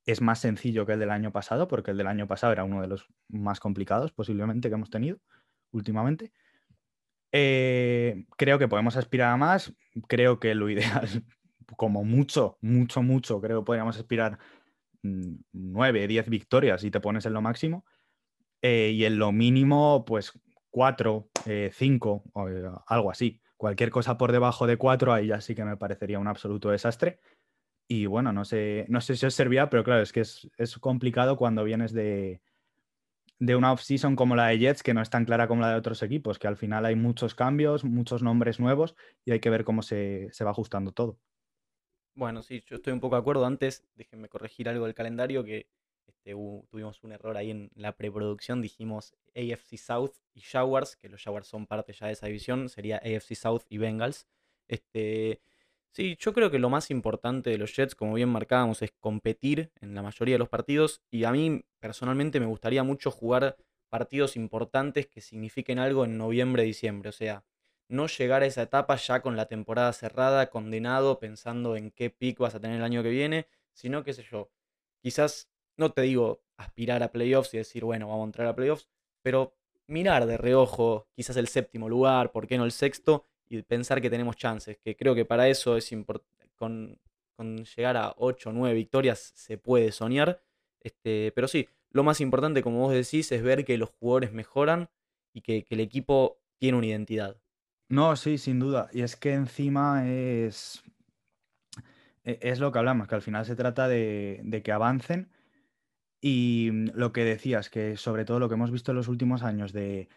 es 0.06 0.20
más 0.20 0.40
sencillo 0.40 0.86
que 0.86 0.92
el 0.92 1.00
del 1.00 1.10
año 1.10 1.32
pasado, 1.32 1.68
porque 1.68 1.90
el 1.90 1.96
del 1.96 2.06
año 2.06 2.26
pasado 2.26 2.52
era 2.52 2.64
uno 2.64 2.80
de 2.80 2.88
los 2.88 3.06
más 3.28 3.60
complicados 3.60 4.12
posiblemente 4.12 4.68
que 4.68 4.74
hemos 4.74 4.90
tenido 4.90 5.18
últimamente. 5.72 6.32
Eh, 7.32 8.24
creo 8.36 8.58
que 8.58 8.68
podemos 8.68 8.96
aspirar 8.96 9.32
a 9.32 9.36
más. 9.36 9.74
Creo 10.08 10.40
que 10.40 10.54
lo 10.54 10.68
ideal, 10.70 11.24
como 11.76 12.04
mucho, 12.04 12.58
mucho, 12.60 13.02
mucho, 13.02 13.40
creo 13.40 13.60
que 13.60 13.66
podríamos 13.66 13.96
aspirar 13.96 14.38
mm, 15.02 15.34
nueve, 15.52 16.06
diez 16.06 16.28
victorias 16.28 16.82
y 16.84 16.90
te 16.90 17.00
pones 17.00 17.26
en 17.26 17.34
lo 17.34 17.42
máximo. 17.42 17.84
Eh, 18.62 18.90
y 18.94 19.04
en 19.04 19.18
lo 19.18 19.32
mínimo, 19.32 20.04
pues 20.04 20.32
cuatro, 20.70 21.30
eh, 21.46 21.70
cinco, 21.72 22.24
algo 22.86 23.10
así 23.10 23.40
cualquier 23.60 23.90
cosa 23.90 24.16
por 24.16 24.32
debajo 24.32 24.66
de 24.66 24.78
4, 24.78 25.12
ahí 25.12 25.26
ya 25.26 25.42
sí 25.42 25.54
que 25.54 25.66
me 25.66 25.76
parecería 25.76 26.18
un 26.18 26.28
absoluto 26.28 26.70
desastre. 26.70 27.20
Y 27.92 28.06
bueno, 28.06 28.32
no 28.32 28.44
sé, 28.44 28.86
no 28.88 29.00
sé 29.00 29.16
si 29.16 29.26
os 29.26 29.34
servía, 29.34 29.68
pero 29.68 29.82
claro, 29.82 30.00
es 30.00 30.12
que 30.12 30.20
es, 30.20 30.78
complicado 30.78 31.36
cuando 31.36 31.64
vienes 31.64 31.92
de, 31.92 32.40
de 33.40 33.56
una 33.56 33.72
off-season 33.72 34.14
como 34.14 34.36
la 34.36 34.46
de 34.46 34.60
Jets, 34.60 34.84
que 34.84 34.94
no 34.94 35.02
es 35.02 35.10
tan 35.10 35.24
clara 35.24 35.48
como 35.48 35.62
la 35.62 35.70
de 35.70 35.74
otros 35.74 36.00
equipos, 36.04 36.38
que 36.38 36.46
al 36.46 36.56
final 36.56 36.86
hay 36.86 36.94
muchos 36.94 37.34
cambios, 37.34 37.82
muchos 37.82 38.22
nombres 38.22 38.60
nuevos 38.60 38.94
y 39.24 39.32
hay 39.32 39.40
que 39.40 39.50
ver 39.50 39.64
cómo 39.64 39.82
se, 39.82 40.28
se 40.30 40.44
va 40.44 40.52
ajustando 40.52 40.92
todo. 40.92 41.18
Bueno, 42.14 42.42
sí, 42.42 42.62
yo 42.64 42.76
estoy 42.76 42.92
un 42.92 43.00
poco 43.00 43.16
de 43.16 43.22
acuerdo. 43.22 43.44
Antes, 43.44 43.84
déjenme 43.96 44.28
corregir 44.28 44.68
algo 44.68 44.84
del 44.84 44.94
calendario, 44.94 45.42
que 45.42 45.66
este, 46.06 46.30
tuvimos 46.70 47.02
un 47.02 47.10
error 47.10 47.36
ahí 47.36 47.50
en 47.50 47.72
la 47.74 47.96
preproducción, 47.96 48.62
dijimos 48.62 49.16
AFC 49.34 49.78
South 49.78 50.12
y 50.32 50.42
Jaguars, 50.42 50.94
que 50.94 51.08
los 51.08 51.24
Jaguars 51.24 51.48
son 51.48 51.66
parte 51.66 51.92
ya 51.92 52.06
de 52.06 52.12
esa 52.12 52.28
división, 52.28 52.68
sería 52.68 52.98
AFC 52.98 53.34
South 53.34 53.62
y 53.68 53.78
Bengals. 53.78 54.28
Este, 54.68 55.40
sí, 55.92 56.16
yo 56.18 56.32
creo 56.32 56.50
que 56.50 56.58
lo 56.58 56.70
más 56.70 56.90
importante 56.90 57.50
de 57.50 57.58
los 57.58 57.74
Jets, 57.74 57.94
como 57.94 58.14
bien 58.14 58.28
marcábamos, 58.28 58.82
es 58.82 58.92
competir 58.98 59.72
en 59.80 59.94
la 59.94 60.02
mayoría 60.02 60.34
de 60.34 60.38
los 60.38 60.48
partidos 60.48 61.02
y 61.10 61.24
a 61.24 61.32
mí 61.32 61.64
personalmente 61.78 62.40
me 62.40 62.46
gustaría 62.46 62.82
mucho 62.82 63.10
jugar 63.10 63.56
partidos 63.88 64.36
importantes 64.36 65.06
que 65.06 65.20
signifiquen 65.20 65.78
algo 65.78 66.04
en 66.04 66.16
noviembre, 66.16 66.62
diciembre, 66.62 67.08
o 67.08 67.12
sea, 67.12 67.44
no 67.88 68.06
llegar 68.06 68.42
a 68.42 68.46
esa 68.46 68.62
etapa 68.62 68.94
ya 68.96 69.20
con 69.20 69.36
la 69.36 69.46
temporada 69.46 69.92
cerrada, 69.92 70.48
condenado, 70.48 71.18
pensando 71.18 71.76
en 71.76 71.90
qué 71.90 72.08
pick 72.08 72.38
vas 72.38 72.54
a 72.54 72.60
tener 72.60 72.76
el 72.76 72.84
año 72.84 73.02
que 73.02 73.10
viene, 73.10 73.48
sino, 73.72 74.04
qué 74.04 74.12
sé 74.12 74.22
yo, 74.22 74.50
quizás 75.02 75.50
no 75.76 75.90
te 75.92 76.02
digo 76.02 76.42
aspirar 76.56 77.02
a 77.02 77.10
playoffs 77.10 77.54
y 77.54 77.58
decir, 77.58 77.84
bueno, 77.84 78.08
vamos 78.08 78.22
a 78.22 78.26
entrar 78.26 78.46
a 78.46 78.54
playoffs, 78.54 78.88
pero 79.22 79.56
mirar 79.88 80.26
de 80.26 80.36
reojo 80.36 81.08
quizás 81.16 81.36
el 81.36 81.48
séptimo 81.48 81.88
lugar, 81.88 82.30
¿por 82.30 82.46
qué 82.46 82.58
no 82.58 82.64
el 82.64 82.72
sexto? 82.72 83.26
Y 83.50 83.62
pensar 83.62 84.00
que 84.00 84.08
tenemos 84.08 84.36
chances, 84.36 84.78
que 84.78 84.96
creo 84.96 85.14
que 85.14 85.24
para 85.24 85.48
eso 85.48 85.76
es 85.76 85.90
importante, 85.90 86.48
con, 86.54 86.96
llegar 87.76 87.96
a 87.96 88.14
8 88.16 88.50
o 88.50 88.52
9 88.52 88.74
victorias 88.74 89.32
se 89.34 89.58
puede 89.58 89.92
soñar, 89.92 90.40
este, 90.80 91.32
pero 91.34 91.48
sí, 91.48 91.68
lo 91.90 92.04
más 92.04 92.20
importante, 92.20 92.62
como 92.62 92.78
vos 92.78 92.92
decís, 92.92 93.32
es 93.32 93.42
ver 93.42 93.64
que 93.64 93.76
los 93.76 93.90
jugadores 93.90 94.32
mejoran 94.32 94.88
y 95.34 95.40
que, 95.40 95.66
el 95.68 95.80
equipo 95.80 96.40
tiene 96.58 96.78
una 96.78 96.86
identidad. 96.86 97.40
No, 97.88 98.14
sí, 98.14 98.38
sin 98.38 98.60
duda. 98.60 98.88
Y 98.92 99.02
es 99.02 99.16
que 99.16 99.32
encima 99.32 100.08
es, 100.08 100.84
e, 102.22 102.38
es 102.40 102.60
lo 102.60 102.70
que 102.70 102.78
hablamos, 102.78 103.08
que 103.08 103.16
al 103.16 103.22
final 103.22 103.44
se 103.44 103.56
trata 103.56 103.88
de, 103.88 104.40
de 104.44 104.62
que 104.62 104.70
avancen 104.70 105.32
y 106.20 106.68
mm, 106.72 106.90
lo 106.94 107.12
que 107.12 107.24
decías, 107.24 107.68
que 107.68 107.96
sobre 107.96 108.24
todo 108.24 108.38
lo 108.38 108.48
que 108.48 108.54
hemos 108.54 108.70
visto 108.70 108.92
en 108.92 108.96
los 108.96 109.08
últimos 109.08 109.42
años 109.42 109.72
de 109.72 110.08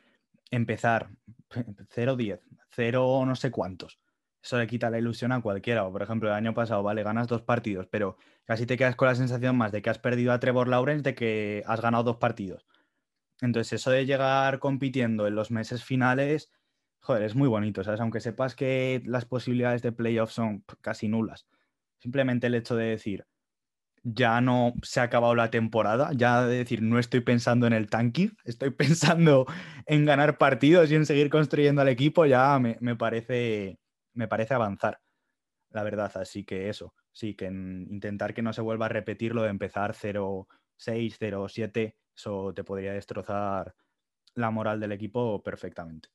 empezar 0.51 1.09
0-10, 1.49 2.41
0 2.75 3.25
no 3.25 3.35
sé 3.35 3.51
cuántos, 3.51 3.99
eso 4.43 4.57
le 4.57 4.67
quita 4.67 4.89
la 4.89 4.99
ilusión 4.99 5.31
a 5.31 5.41
cualquiera. 5.41 5.85
O 5.85 5.91
por 5.91 6.03
ejemplo, 6.03 6.29
el 6.29 6.35
año 6.35 6.53
pasado, 6.53 6.83
vale, 6.83 7.01
ganas 7.03 7.27
dos 7.27 7.41
partidos, 7.41 7.87
pero 7.89 8.17
casi 8.43 8.65
te 8.65 8.77
quedas 8.77 8.95
con 8.97 9.07
la 9.07 9.15
sensación 9.15 9.57
más 9.57 9.71
de 9.71 9.81
que 9.81 9.89
has 9.89 9.99
perdido 9.99 10.33
a 10.33 10.39
Trevor 10.39 10.67
Lawrence 10.67 11.03
de 11.03 11.15
que 11.15 11.63
has 11.65 11.81
ganado 11.81 12.03
dos 12.03 12.17
partidos. 12.17 12.67
Entonces, 13.41 13.73
eso 13.73 13.91
de 13.91 14.05
llegar 14.05 14.59
compitiendo 14.59 15.27
en 15.27 15.35
los 15.35 15.51
meses 15.51 15.83
finales, 15.83 16.51
joder, 16.99 17.23
es 17.23 17.35
muy 17.35 17.47
bonito, 17.47 17.83
¿sabes? 17.83 18.01
Aunque 18.01 18.19
sepas 18.19 18.55
que 18.55 19.01
las 19.05 19.25
posibilidades 19.25 19.81
de 19.81 19.91
playoffs 19.93 20.33
son 20.33 20.65
casi 20.81 21.07
nulas. 21.07 21.47
Simplemente 21.99 22.47
el 22.47 22.55
hecho 22.55 22.75
de 22.75 22.85
decir, 22.85 23.25
ya 24.03 24.41
no 24.41 24.73
se 24.83 24.99
ha 24.99 25.03
acabado 25.03 25.33
la 25.35 25.49
temporada, 25.49 26.11
ya 26.13 26.45
de 26.45 26.57
decir, 26.57 26.81
no 26.81 26.99
estoy 26.99 27.21
pensando 27.21 27.67
en 27.67 27.73
el 27.73 27.89
tanking, 27.89 28.35
estoy 28.45 28.71
pensando 28.71 29.45
en 29.85 30.05
ganar 30.05 30.37
partidos 30.37 30.91
y 30.91 30.95
en 30.95 31.05
seguir 31.05 31.29
construyendo 31.29 31.81
al 31.81 31.89
equipo, 31.89 32.25
ya 32.25 32.59
me, 32.59 32.95
parece, 32.95 33.79
me 34.13 34.27
parece 34.27 34.53
avanzar, 34.53 34.99
la 35.71 35.83
verdad. 35.83 36.11
Así 36.15 36.45
que 36.45 36.69
eso, 36.69 36.93
sí, 37.11 37.35
que 37.35 37.45
intentar 37.45 38.33
que 38.33 38.41
no 38.41 38.53
se 38.53 38.61
vuelva 38.61 38.87
a 38.87 38.89
repetir 38.89 39.35
lo 39.35 39.43
de 39.43 39.49
empezar 39.49 39.93
0-6, 39.95 40.47
0-7, 40.77 41.95
eso 42.15 42.53
te 42.53 42.63
podría 42.63 42.93
destrozar 42.93 43.75
la 44.35 44.51
moral 44.51 44.79
del 44.79 44.91
equipo 44.91 45.41
perfectamente. 45.43 46.09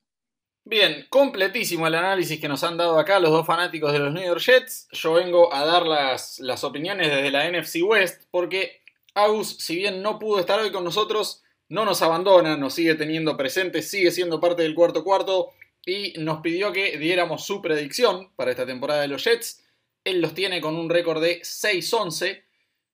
Bien, 0.71 1.07
completísimo 1.09 1.87
el 1.87 1.95
análisis 1.95 2.39
que 2.39 2.47
nos 2.47 2.63
han 2.63 2.77
dado 2.77 2.99
acá 2.99 3.19
los 3.21 3.31
dos 3.31 3.47
fanáticos 3.47 3.91
de 3.91 4.01
los 4.01 4.13
New 4.13 4.23
York 4.23 4.43
Jets. 4.43 4.87
Yo 4.93 5.15
vengo 5.15 5.51
a 5.55 5.65
dar 5.65 5.87
las, 5.87 6.63
opiniones 6.63 7.09
desde 7.09 7.31
la 7.31 7.51
NFC 7.51 7.77
West 7.83 8.25
porque 8.31 8.83
Agus, 9.15 9.57
si 9.61 9.77
bien 9.77 10.03
no 10.03 10.19
pudo 10.19 10.41
estar 10.41 10.61
hoy 10.61 10.71
con 10.71 10.85
nosotros, 10.85 11.43
no 11.71 11.87
nos 11.87 12.03
abandona, 12.03 12.59
nos 12.59 12.75
sigue 12.75 12.97
teniendo 12.97 13.35
presentes, 13.35 13.89
sigue 13.89 14.11
siendo 14.11 14.43
parte 14.43 14.61
del 14.61 14.75
cuarto 14.75 15.05
cuarto 15.05 15.53
y 15.87 16.13
nos 16.19 16.43
pidió 16.43 16.71
que 16.71 16.99
diéramos 16.99 17.47
su 17.47 17.63
predicción 17.63 18.31
para 18.37 18.51
esta 18.51 18.67
temporada 18.67 19.01
de 19.01 19.09
los 19.09 19.25
Jets. 19.25 19.65
Él 20.05 20.21
los 20.21 20.35
tiene 20.35 20.61
con 20.61 20.77
un 20.77 20.91
récord 20.91 21.23
de 21.23 21.41
6-11 21.41 22.43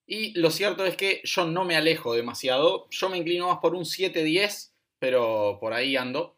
y 0.07 0.39
lo 0.39 0.53
cierto 0.53 0.87
es 0.87 0.97
que 0.97 1.23
yo 1.25 1.45
no 1.45 1.65
me 1.65 1.75
alejo 1.75 2.15
demasiado, 2.15 2.87
yo 2.91 3.09
me 3.09 3.19
inclino 3.19 3.49
más 3.49 3.59
por 3.59 3.75
un 3.75 3.83
7-10 3.83 4.71
pero 5.05 5.59
por 5.61 5.75
ahí 5.75 5.97
ando. 5.97 6.34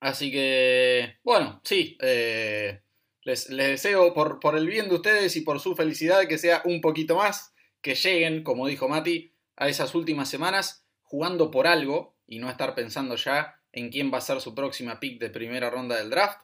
Así 0.00 0.30
que, 0.30 1.16
bueno, 1.24 1.60
sí, 1.64 1.96
eh, 2.00 2.82
les, 3.22 3.48
deseo 3.48 4.12
por, 4.14 4.40
por 4.40 4.56
el 4.56 4.66
bien 4.66 4.88
de 4.88 4.96
ustedes 4.96 5.36
y 5.36 5.40
por 5.40 5.60
su 5.60 5.74
felicidad 5.74 6.26
que 6.26 6.38
sea 6.38 6.62
un 6.64 6.80
poquito 6.80 7.16
más, 7.16 7.54
que 7.80 7.94
lleguen, 7.94 8.42
como 8.42 8.66
dijo 8.66 8.88
Mati, 8.88 9.32
a 9.56 9.68
esas 9.68 9.94
últimas 9.94 10.28
semanas 10.28 10.86
jugando 11.02 11.50
por 11.50 11.66
algo 11.66 12.16
y 12.26 12.38
no 12.38 12.50
estar 12.50 12.74
pensando 12.74 13.16
ya 13.16 13.60
en 13.72 13.90
quién 13.90 14.12
va 14.12 14.18
a 14.18 14.22
ser 14.22 14.40
su 14.40 14.54
próxima 14.54 15.00
pick 15.00 15.20
de 15.20 15.30
primera 15.30 15.70
ronda 15.70 15.96
del 15.96 16.10
draft. 16.10 16.40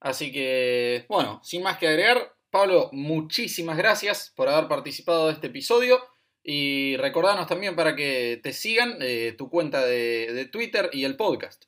Así 0.00 0.32
que, 0.32 1.04
bueno, 1.08 1.40
sin 1.44 1.62
más 1.62 1.78
que 1.78 1.86
agregar, 1.86 2.34
Pablo, 2.50 2.88
muchísimas 2.92 3.76
gracias 3.76 4.32
por 4.34 4.48
haber 4.48 4.68
participado 4.68 5.26
de 5.26 5.34
este 5.34 5.48
episodio. 5.48 6.00
Y 6.42 6.96
recordanos 6.96 7.46
también 7.46 7.76
para 7.76 7.94
que 7.94 8.40
te 8.42 8.52
sigan 8.52 8.96
eh, 9.00 9.34
tu 9.36 9.50
cuenta 9.50 9.84
de, 9.84 10.48
Twitter 10.50 10.88
y 10.92 11.04
el 11.04 11.16
podcast. 11.16 11.66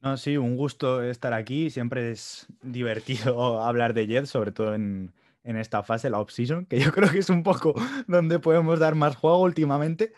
No, 0.00 0.16
sí, 0.16 0.36
un 0.36 0.56
gusto 0.56 1.02
estar 1.02 1.32
aquí. 1.32 1.70
Siempre 1.70 2.12
es 2.12 2.46
divertido 2.62 3.62
hablar 3.62 3.94
de 3.94 4.06
Jet, 4.06 4.26
sobre 4.26 4.52
todo 4.52 4.74
en, 4.74 5.12
esta 5.42 5.82
fase, 5.82 6.10
la 6.10 6.20
off-season, 6.20 6.66
que 6.66 6.78
yo 6.78 6.92
creo 6.92 7.10
que 7.10 7.18
es 7.18 7.30
un 7.30 7.42
poco 7.42 7.74
donde 8.06 8.38
podemos 8.38 8.78
dar 8.78 8.94
más 8.94 9.16
juego 9.16 9.40
últimamente. 9.40 10.12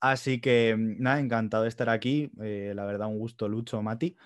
Así 0.00 0.40
que, 0.40 0.76
nada, 0.78 1.20
encantado 1.20 1.62
de 1.62 1.70
estar 1.70 1.88
aquí. 1.88 2.30
Eh, 2.42 2.72
la 2.74 2.84
verdad, 2.84 3.08
un 3.08 3.18
gusto, 3.18 3.48
Lucho, 3.48 3.82
Mati. 3.82 4.16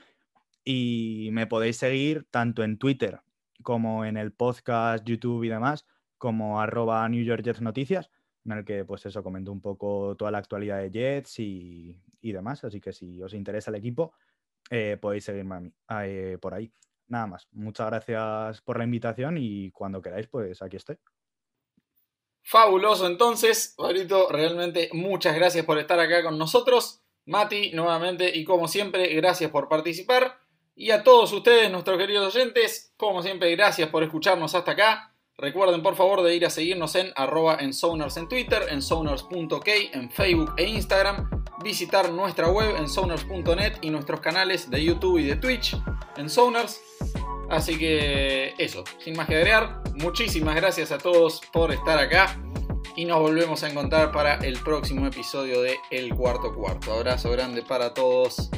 Y 0.65 1.31
me 1.33 1.47
podéis 1.47 1.77
seguir 1.79 2.27
tanto 2.31 2.63
en 2.63 2.79
Twitter 2.79 3.21
como 3.63 4.05
en 4.05 4.17
el 4.17 4.33
podcast, 4.33 5.05
YouTube 5.05 5.45
y 5.45 5.49
demás, 5.49 5.87
como 6.17 6.61
arroba 6.61 7.09
New 7.09 7.25
York 7.25 7.43
Jets 7.43 7.61
Noticias, 7.61 8.11
en 8.45 8.53
el 8.53 8.65
que 8.65 8.85
pues 8.85 9.07
eso 9.07 9.23
comento 9.23 9.53
un 9.53 9.61
poco 9.61 10.17
toda 10.17 10.31
la 10.31 10.39
actualidad 10.39 10.79
de 10.79 10.91
Jets 10.91 11.39
y, 11.39 11.97
demás. 12.23 12.65
Así 12.65 12.81
que 12.81 12.93
si 12.93 13.23
os 13.23 13.35
interesa 13.35 13.71
el 13.71 13.77
equipo, 13.77 14.13
eh, 14.71 14.97
podéis 15.01 15.25
seguirme 15.25 15.57
a 15.57 15.61
mí, 15.61 15.73
eh, 16.05 16.39
por 16.41 16.55
ahí. 16.55 16.73
Nada 17.07 17.27
más. 17.27 17.49
Muchas 17.53 17.87
gracias 17.87 18.61
por 18.63 18.79
la 18.79 18.85
invitación 18.85 19.37
y 19.39 19.71
cuando 19.71 20.03
queráis, 20.03 20.27
pues 20.29 20.61
aquí 20.63 20.77
estoy. 20.77 20.99
Fabuloso, 22.43 23.07
entonces, 23.07 23.75
Pablito, 23.77 24.29
realmente 24.31 24.89
muchas 24.93 25.35
gracias 25.35 25.67
por 25.67 25.79
estar 25.79 26.01
acá 26.01 26.23
con 26.23 26.39
nosotros. 26.39 27.03
Mati, 27.27 27.73
nuevamente, 27.73 28.35
y 28.35 28.45
como 28.45 28.69
siempre, 28.69 29.15
gracias 29.15 29.51
por 29.51 29.69
participar. 29.69 30.39
Y 30.75 30.93
a 30.93 31.03
todos 31.03 31.33
ustedes, 31.33 31.71
nuestros 31.71 31.99
queridos 31.99 32.35
oyentes, 32.35 32.95
como 32.97 33.23
siempre, 33.23 33.51
gracias 33.55 33.91
por 33.91 34.03
escucharnos 34.03 34.55
hasta 34.55 34.73
acá. 34.73 35.15
Recuerden 35.37 35.83
por 35.83 35.95
favor 35.95 36.23
de 36.23 36.35
ir 36.35 36.47
a 36.47 36.51
seguirnos 36.51 36.95
en 36.97 37.13
arroba 37.15 37.59
en 37.61 37.73
Twitter, 38.29 38.63
en 38.71 38.81
en 39.93 40.11
Facebook 40.11 40.55
e 40.57 40.65
Instagram, 40.65 41.45
visitar 41.63 42.11
nuestra 42.13 42.49
web 42.49 42.77
en 42.77 42.89
Sonars.net 42.89 43.79
y 43.81 43.91
nuestros 43.91 44.21
canales 44.21 44.71
de 44.71 44.85
YouTube 44.85 45.19
y 45.19 45.27
de 45.27 45.37
Twitch 45.37 45.77
en 46.17 46.29
Sonars. 46.31 46.81
Así 47.51 47.79
que 47.79 48.55
eso, 48.59 48.85
sin 48.99 49.17
más 49.17 49.27
que 49.27 49.37
agregar, 49.37 49.83
muchísimas 49.95 50.55
gracias 50.55 50.93
a 50.93 50.99
todos 50.99 51.41
por 51.53 51.73
estar 51.73 51.99
acá 51.99 52.39
y 52.95 53.05
nos 53.05 53.21
volvemos 53.21 53.63
a 53.63 53.71
encontrar 53.71 54.13
para 54.13 54.35
el 54.37 54.59
próximo 54.59 55.07
episodio 55.07 55.63
de 55.63 55.79
El 55.91 56.15
Cuarto 56.15 56.55
Cuarto. 56.55 56.93
Abrazo 56.93 57.31
grande 57.31 57.63
para 57.63 57.95
todos. 57.95 58.51